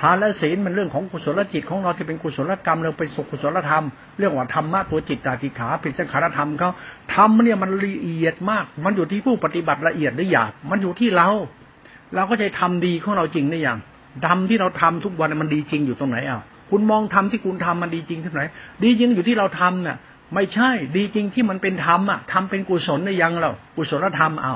[0.00, 3.84] ทานและศีลมันเรื่องของกุศลจิตของเราที่เป็นกุศลกรรมเราเป็นสุกุศลธรรม
[4.18, 6.70] เรื่องว่าธรรมะตัวจิตตาติขาเป็นสังขารธรรมเขา
[7.14, 11.28] ธรรมเนี่ยมันละเอียดมาก มันอยู่ที่ผู้ปฏิบัติละเอียดหรือหยาบมันอยู่ที่เรา
[12.14, 13.78] เราก็จะทำดีของเราจริงได้อย่าง
[14.26, 16.40] ทำที่เราทำทุกวันมันดีจริงอยู่ตรงไหนอะ
[16.70, 18.42] คุณมองทำที่คุณทำมันดีจริงที่ไหน
[18.84, 19.96] ดีจริงอยู่ที่เราทำเนี่ย
[20.34, 24.54] ไม่ใช่ดีจริงที่มันเป็นธรรมอะทำเป็นกุศลได้ยังเรากุศลธรรมเอา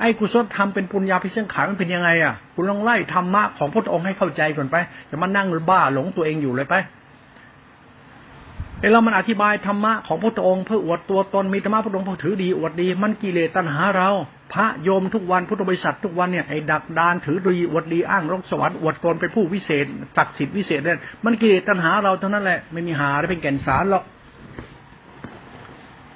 [0.00, 4.76] ไอ้กุศลธรรมเป็นปุญญาพิเศษขายมันเป็นยังไงอะ คุณลองไล่ธรรมะของพระองค์ให้เข้าใจก่อนไป
[5.08, 6.74] อย่ามานั่งบ้าหลงตัวเองอยู่เลยไป
[8.80, 14.08] ไอ้เรามันอธิบายธรรมะของพระองค์เพื่ออวดตัวตนมีธรรมะพระองค์พอถือดีอวดดี มันกิเลสตัณหาเรา
[14.52, 19.84] พระโยมทุกวันพุทธบริษัททุกวันเนี่ยไอ้ดักดานถือดีอวดดีอ้างรกสวรรค์อวดตนเป็นผู้วิเศษ
[20.18, 24.04] ตักสิทธิ์วิเศษเนี่ยมันกิเลสตัณหาเราเท่านั้นแหละไม่มีหาได้เป็นแก่นสารหรอก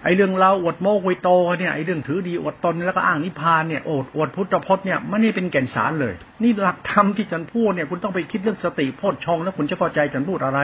[0.05, 1.29] ไอ้เรื่องเราอวดโมกไวโต
[1.61, 10.61] เนี่ยไอ้เรื่องถือดีอวดตนแล้วก็อ้างนิพพานเนี่ยอดอวดพุทธพจน์เนี่ยมันนี่เป็นแก่นสารเลย นี่หลักธรรมที่ฉันพูดเนี่ยคุณต้องไปคิดเรื่องสติโพชฌงแล้วคุณจะเข้าใจฉันพูดอะไร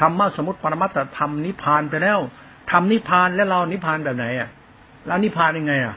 [0.00, 2.18] ธรรมะสมมติปรมัตถธรรมนิพพานไปแล้ว
[2.70, 4.48] ทำนิพพานแล้วเรานิพพานแบบไหนอะ
[5.06, 5.96] แล้วนิพพานยังไงอะ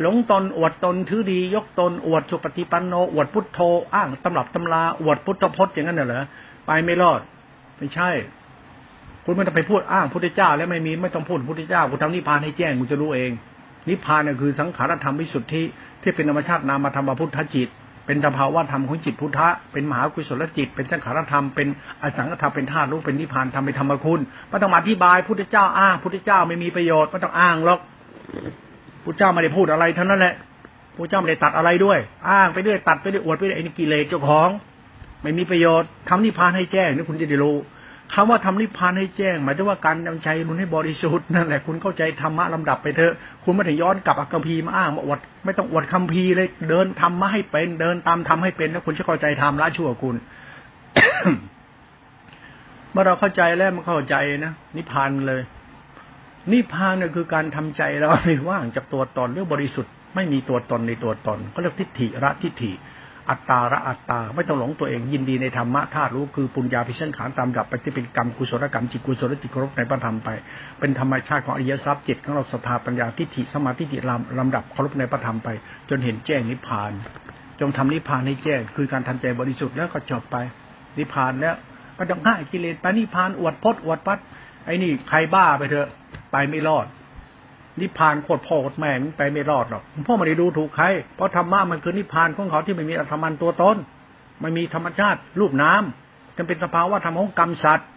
[0.00, 3.60] หลงตนอวดตนถือดียกตนอวดสุปฏิปันโนอวดพุทโธ
[3.94, 6.24] อ้างตำรับตำราอวดพุทธพจน์อย่างนั้นเหรอ
[6.66, 7.20] ไปไม่รอด
[7.78, 8.10] ไม่ใช่
[9.24, 13.30] คุณไม่ต้องไปพูดอ้างพุทธเจ้า แล้วไม่มีไม่ต้องพูดพุทธเจ้าคุณทำนิพพานให้แจ้งคุณจะรู้เอง
[13.88, 15.62] นิพพานเนี่ยคือสังขารธรรมวิสุทธิ
[16.02, 17.68] ที่เป็นธรรมชาตินามธรรมพุทธจิต
[18.06, 21.68] เป็นธรรมภาวะธรรมของจิตพุทธะเป็นมหากุศลจิต เป็นสังขารธรรมเป็น
[22.02, 27.80] อสังขธรรมเป็นธาตุรู้เป็นนิพพานทำเป็นธรรมคุณไม่ต้องอธิบายพุทธเจ้าอ้างพุทธเจ้าไม่มีประโยชน์ไม่ต้องอ้างหรอก
[29.04, 30.34] พุทธเจ้าไม่ได้พูดอะไรเท่านั้นแหละ
[30.96, 31.98] พุทธเจ้าไม่ได้ตัดอะไรด้วย
[32.30, 34.48] อ้างไปด้วยตัดไปด้วยอวดไปด้วยไอ้นี่กิเลสเจ้าของ
[35.22, 37.56] ไม่มีประโยชน์ทำนิพพานให้แจ้งนี่คุณจะได้รู้
[38.14, 50.16] คำว่าทำนิพพานให้แจ้ง หมายถึงว่าการนำใจรุนให้บริสุทธิ์นั่นแหละคุณเข้าใจธรรมะลำดับไปเถอะ คุณไม่ถึงย้อนกลับอักคัมภีร์มาอ้างมาอวดไม่ต้องอวดคัมภีร์เลย เดินทำมาให้เป็น เดินตามทำให้เป็นแล้วคุณจะเข้าใจธรรมละชั่วคุณ
[52.90, 55.42] เมื่อเราเข้าใจแล้วมันเข้าใจนะนิพพานเลย
[56.52, 62.72] นิพพานเนี่ยคือการทำใจเราให้ว่างจากตัวตนเรื่องบริสุทธิ์ไม่มีตัวตนในตัวตนก็เรียกทิฏฐิระทิฏฐิ
[63.30, 70.28] อัตตาระอัตตา ไม่ต้องหลงตัวเองยินดีในธรรมะธาตุรู้คือปุญญาพิเศษขานตามดับไปที่เป็นกรรมกุศลกรรมจิตกุศลจิตครบในพระธรรมไป
[70.80, 73.98] เป็นธรรมชาติของอริยทรัพย์จิตของเราสภาปัญญาทิฏฐิสมาธิทิฏฐิ
[74.38, 75.48] ลำดับครบในพระธรรมไป
[75.88, 76.92] จนเห็นแจ้งนิพพาน
[77.60, 80.36] จงทำนิพพานให้แจ้ง คือการทันใจบริสุทธิ์แล้วก็จบไป
[80.98, 81.54] นิพพานแล้ว
[81.98, 84.18] ก็ต้องห้ากิเลสไปนิพพานอวดพจน์อวดปัด
[84.66, 85.88] ไอ้นี่ใครบ้าไปเถอะ
[86.32, 86.86] ไปไม่รอด
[87.80, 93.76] นิพพานโคตรพ่อโคตรแม่ไปไม่รอดหรอกพ่อไม่ได้ดูถูกใคร เพราะธรรมะมันคือนิพพานของเขาที่ไม่มีธรรมันตัวตน
[94.40, 97.88] ไม่มีธรรมชาติ รูปน้ำจะเป็นสภาวะธรรมของกรรมสัตว์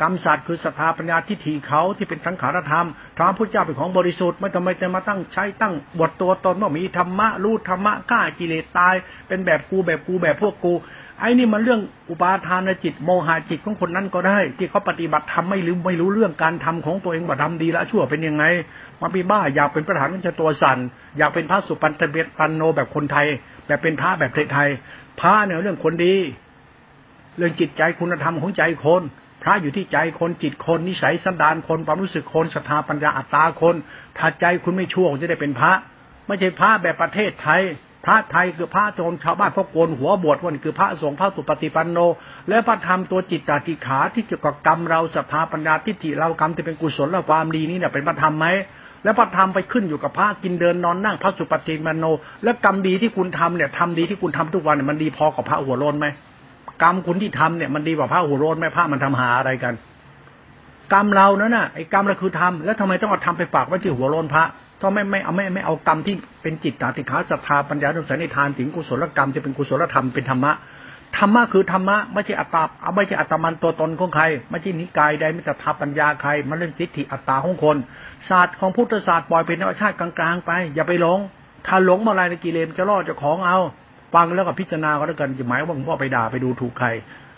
[0.00, 2.86] กรรมสัตว์คือศรัทธาปัญญาทิฏฐิเขาที่เป็นสังขารธรรม
[3.18, 8.94] ธรรมพุทธเจ้าเป็นของบริสุทธิ์ไม่ทำไมจะมาตั้งใช้ตั้งบทตัวตนว่ามีธรรมะรู้ธรรมะฆ่ากิเลสตาย
[9.28, 10.72] เป็นแบบกูแบบกูแบบพวกกู
[11.20, 18.44] ไอ้นี่มันเรื่องอุปาทานจิตโมหะจิตของคนนั้นก็ได้ ที่เขาปฏิบัติทำไม่รู้ไม่รู้เรื่องการทำของตัวเองว่าทำดีละชั่วเป็นยังไง
[19.00, 20.78] มาปีบ้าอยากเป็นประธานกัญชาตัวสัน
[21.18, 23.26] อยากเป็นพระสุปันเตเบปันโนแบบคนไทย
[23.66, 24.68] แบบเป็นพระแบบไทย
[25.20, 26.14] พระเนี่ยเรื่องคนดี
[27.36, 29.02] เรื่องจิตใจคุณธรรมของใจคน
[29.42, 33.74] พระอยู่ที่ใจคนจิตคนนิสัยสันดานคนความรู้สึกคนศรัทธาปัญญาอัตตาคน
[34.18, 35.72] ถ้าใจคุณไม่ชั่วจะได้เป็นพระ
[36.26, 37.62] ไม่ใช่พระแบบประเทศไทย
[38.06, 41.98] พระไทยคือพระโจรชาวบ้านเขาโกนหัวบวชวันคือพระสงฆ์พระสุปฏิปันโน
[42.48, 48.46] และพระธรรมตัวจิตตติขาที่เกี่ยวกับกรรมเราสภาปัญญาทิฏฐิเรากรรมที่เป็นกุศลและความดีนี่เนี่ยเป็นพระธรรมไหม
[49.04, 52.04] แล้วพระธรรมไปขึ้นอยู่กับพระกินเดินนอนนั่งพระสุปฏิปันโน
[52.44, 56.06] และกรรมดีที่คุณทำเนี่ยทำดีที่คุณทำทุกวันเนี่ยมันดีพอกับพระหัวโลนไหม
[56.82, 59.74] กรรมคุณที่ทำเนี่ยมันดีกว่าพระหัวโลนไหมพระมันทำหาอะไรกัน
[60.92, 64.44] กรรมเรานั่นน่ะไอ้กรรมเราคือทำแล้วทำไมต้องเอาทำไปฝากไว้ที่หัวโลนพระ
[64.82, 70.52] ก็ไม่ไม่เอาไม่ไม่เอากรรมที่เป็นจิตตาติขาศรัทธาปัญญาดวงใสในทานถึงกุศลกรรมจะเป็นกุศลธรรมเป็นธรรมะ
[71.18, 72.62] ธรรมะคือธรรมะไม่ใช่อัตตา
[72.96, 77.76] ไม่ใช่อัตมันตัวตนของใคร ไม่ใช่นิกายใดไม่จะทาปัญญาใครมันเรื่องทิฏฐิอัตตาของคน
[78.28, 81.18] ศาสตร์ของพุทธศาสตร์ปล่อยเป็นธรรมชาติกลางๆไป อย่าไปหลง
[81.66, 83.58] ถ้าหลงมาลายในกิเลสจะล่อจะของเอา
[84.14, 86.88] ฟังแล้วก็พิจารณาก็แล้วกันจะหมายว่าพ่อไปด่าไปดูถูกใคร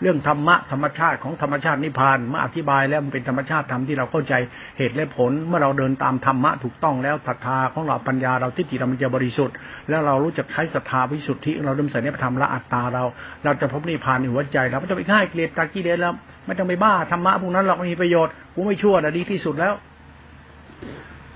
[0.01, 4.33] เรื่องธรรมะธรรมชาติของธรรมชาตินิพพานเมื่ออธิบายแล้วมันเป็นธรรมชาติธรรมที่เราเข้าใจ
[4.77, 9.55] เหตุและผล เมื่อเราเดินตามธรรมะถูกต้องแล้วศรัทธาของเราปัญญาเราที่จิเรามันจะบริสุทธิ์
[9.89, 13.03] แล้วเรารู้จักใช้ศรัทธาวิสุทธิ เราเริ่มใส่ในธรรมละอัตตาเรา
[13.43, 16.13] เราจะพบนิพพานในหัวใจเราไม่ต้องไปฆ่าเกิเลสตากิเลสแล้ว
[16.45, 19.73] ไม่ต้องไปบ้าธรรมะพวกนั้นเราไม่มีประโยชน์กูไม่ชั่วแต่ดีที่สุดแล้ว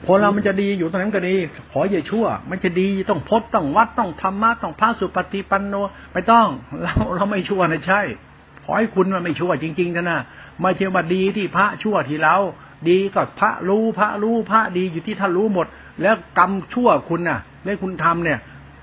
[0.07, 1.35] คนเรามันจะดีอยู่ตรงนั้นก็ดี
[1.71, 5.75] ขออย่าชั่ว มันจะดีต้องพจต้องวัดต้องธรรมะต้องพระสุปฏิปันโน
[6.13, 6.47] ไม่ต้อง
[6.81, 8.01] เราเราไม่ชั่วนะใช่
[8.65, 10.19] ขอให้คุณมันไม่ชั่วจริงๆนะนะ
[10.61, 12.35] ไม่ใช่ว่าดีที่พระชั่วที่เรา
[12.89, 15.67] ดีก็พระรู้พระรู้พระดีอยู่ที่ท่านรู้หมด
[16.01, 18.39] แล้วกรรมชั่วคุณน่ะแล้วคุณทำเนี่ย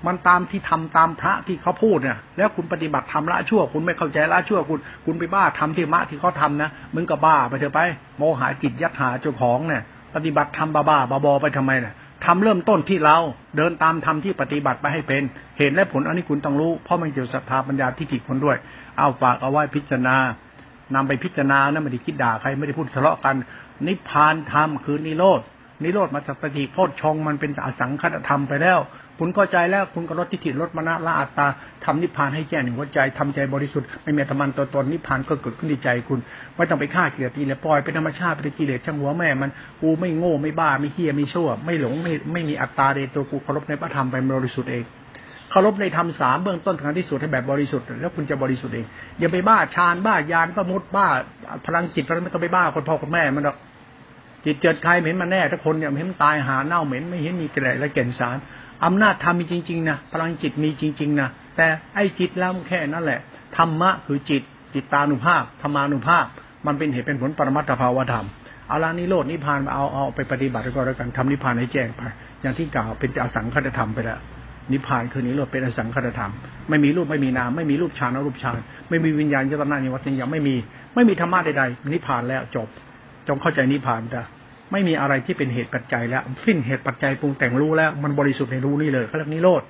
[0.07, 7.79] มันตามที่ทำตามพระที่เขาพูดเนี่ยแล้วคุณปฏิบัติทำละชั่ว คุณไม่เข้าใจละชั่วคุณ คุณไปบ้าทำที่มะที่เขาทำนะมึงก็บ้าไปเถอะไป
[8.17, 9.81] โมหะจิตยัดหาเจ้าของเนี่ย
[10.15, 11.93] ปฏิบัติทำบ้าบ้าบอไปทำไมเนี่ย
[12.25, 13.17] ทำเริ่มต้นที่เรา
[13.57, 15.23] เดินตามธรรมที่ปฏิบัติไปให้เป็น
[15.57, 18.57] เหตุและผลอันนี้คุณต้องรู้ เพราะมันเกี่ยวศรัทธาปัญญาที่จิตคนด้วย
[18.97, 20.17] เอาฝากเอาไว้พิจารณา
[20.95, 23.35] นำไปพิจารณานะไม่ได้คิดด่าใครไม่ได้พูดทะเลาะกัน
[23.87, 25.41] นิพพานธรรมคือนิโรธ
[25.83, 28.79] นิโรธมาจากสติโพชฌงมันเป็นอสังคตธรรมไปแล้ว
[29.19, 31.47] คุณเข้าใจแล้วคุณก็ลดทิฏฐิลดมณะละอัตตา
[31.85, 36.19] ทำนิพพานให้แจ้งหนึ่งหัวใจทำใจบริสุทธิ์ไม่มีธรรมันตัวตนนิพพานก็เกิดขึ้นในใจคุณ
[36.55, 39.49] ไม่ต้องไปฆ่าเกลียดตีเลยปล่อยเป็นธรรมชาติเป็นกิเลสช่างหัวแม่มัน
[39.81, 44.85] กูไม่โง่ไม่บ้าไม่เฮี้ยไม่ชั่ว ไม่หลงไม่ไม่มีอัตตาในตัวกูเคารพในพระธรรมไปบริสุทธิ์เอง
[45.51, 48.85] เคารพในธรรมสามเบื้องต้นทางที่สุดให้แบบบริสุทธิ์แล้วคุณจะบริสุทธิ์เอง
[49.19, 51.07] อย่าไปบ้าฌานบ้ายานบ้ามุดบ้า
[51.65, 53.57] พลังจิตมันไม่ต้องไปบ้าคนพ่อคนแม่มันหรอก
[54.45, 58.37] จิตเจิดใครเหม็นมาแน่ถ้าคนเนี่ยเห็นตายหาเน่าเหม็นไม่เห็นมีกระไรและแก่นสาร
[58.85, 63.19] อำนาจธรรมมีจริง ๆนะพลังจิตมีจริง ๆนะแต่ไอ้จิตแล้วแค่นั่นแหละ
[63.57, 64.43] ธรรมะคือจิต
[64.73, 66.25] จิตตานุภาพธรรมานุภาพ
[66.67, 68.25] มันเป็นเหตุเป็นผลปรมัตถภาวธรรม
[68.67, 72.01] เอาลานิโรดนิพานเอาเอาไปปฏิบัติก็แล้วกันทำนิพานให้แจ้งไป
[72.41, 74.19] อย่างที่กล่าวเป็นอสังคตธรรมไปแล้ว
[74.73, 76.31] นิพพานคือนิโรธเป็นอสังคตธรรม
[76.69, 78.59] ไม่มีรูปไม่มีนามไม่มีรูปฌานอรูปฌาน
[78.89, 80.55] ไม่มีวิญญาณยตนานิวัตยังไม่มี
[80.95, 82.67] ไม่มีธรรมะใดๆนิพพานแล้วจบ
[83.27, 84.23] จงเข้าใจนิพพานจ้ะ
[84.71, 89.61] ไม่มีอะไรที่เป็นเหตุปัจจัยแล้ว สิ้นเหตุปัจจัยปรุงแต่งรู้แล้ว มันบริสุทธิ์ในรู้นี่เลยเขาเรียกนิโรธ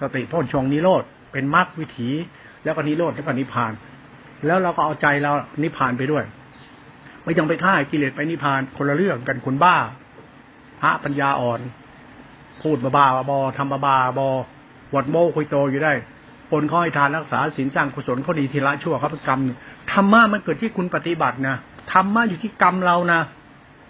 [0.00, 1.02] สติพ้นชงนิโรธ
[1.32, 2.08] เป็นมรรควิถี
[2.64, 3.72] แล้วก็นิโรธแล้วก็นิพพาน
[4.46, 6.24] แล้วเราก็เอาใจเรานิพพานไปด้วย
[7.24, 9.76] ไม่ต้องไปฆ่ากิเลสไปนิพพานคนละเรื่องกันคนบ้า
[10.82, 11.60] พระปัญญาอ่อน
[12.62, 14.28] พูดบาบาบอทำบาบาบอ
[14.94, 15.92] วัดโมคุยโตอยู่ได้
[16.50, 19.40] คนเขาให้ทานรักษาศีลสร้างกุศลเขาดีทีละชั่วครับกรรม
[19.92, 21.54] ธรรมะมันเกิดที่คุณปฏิบัตินะ
[21.92, 23.20] ธรรมะอยู่ที่กรรมเรานะ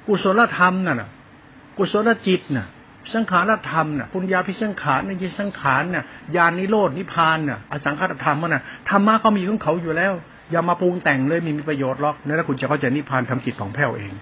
[0.07, 1.09] กุศลธรรมน่ะ
[1.79, 2.66] กุศลจิตน่ะ
[3.14, 6.05] สังขารธรรมน่ะปุญญาพิสังขารในจิตสังขารน่ะ
[6.37, 10.12] ญาณนิโรดนิพานน่ะอสังขารธรรมน่ะธรรมะก็มีของเขาอยู่แล้ว
[10.51, 14.12] อย่ามาปรุงแต่งเลยมีมีประโยชน์หรอกแล้วคุณจะเข้าใจนิพานทำจิตของแผ้วเอง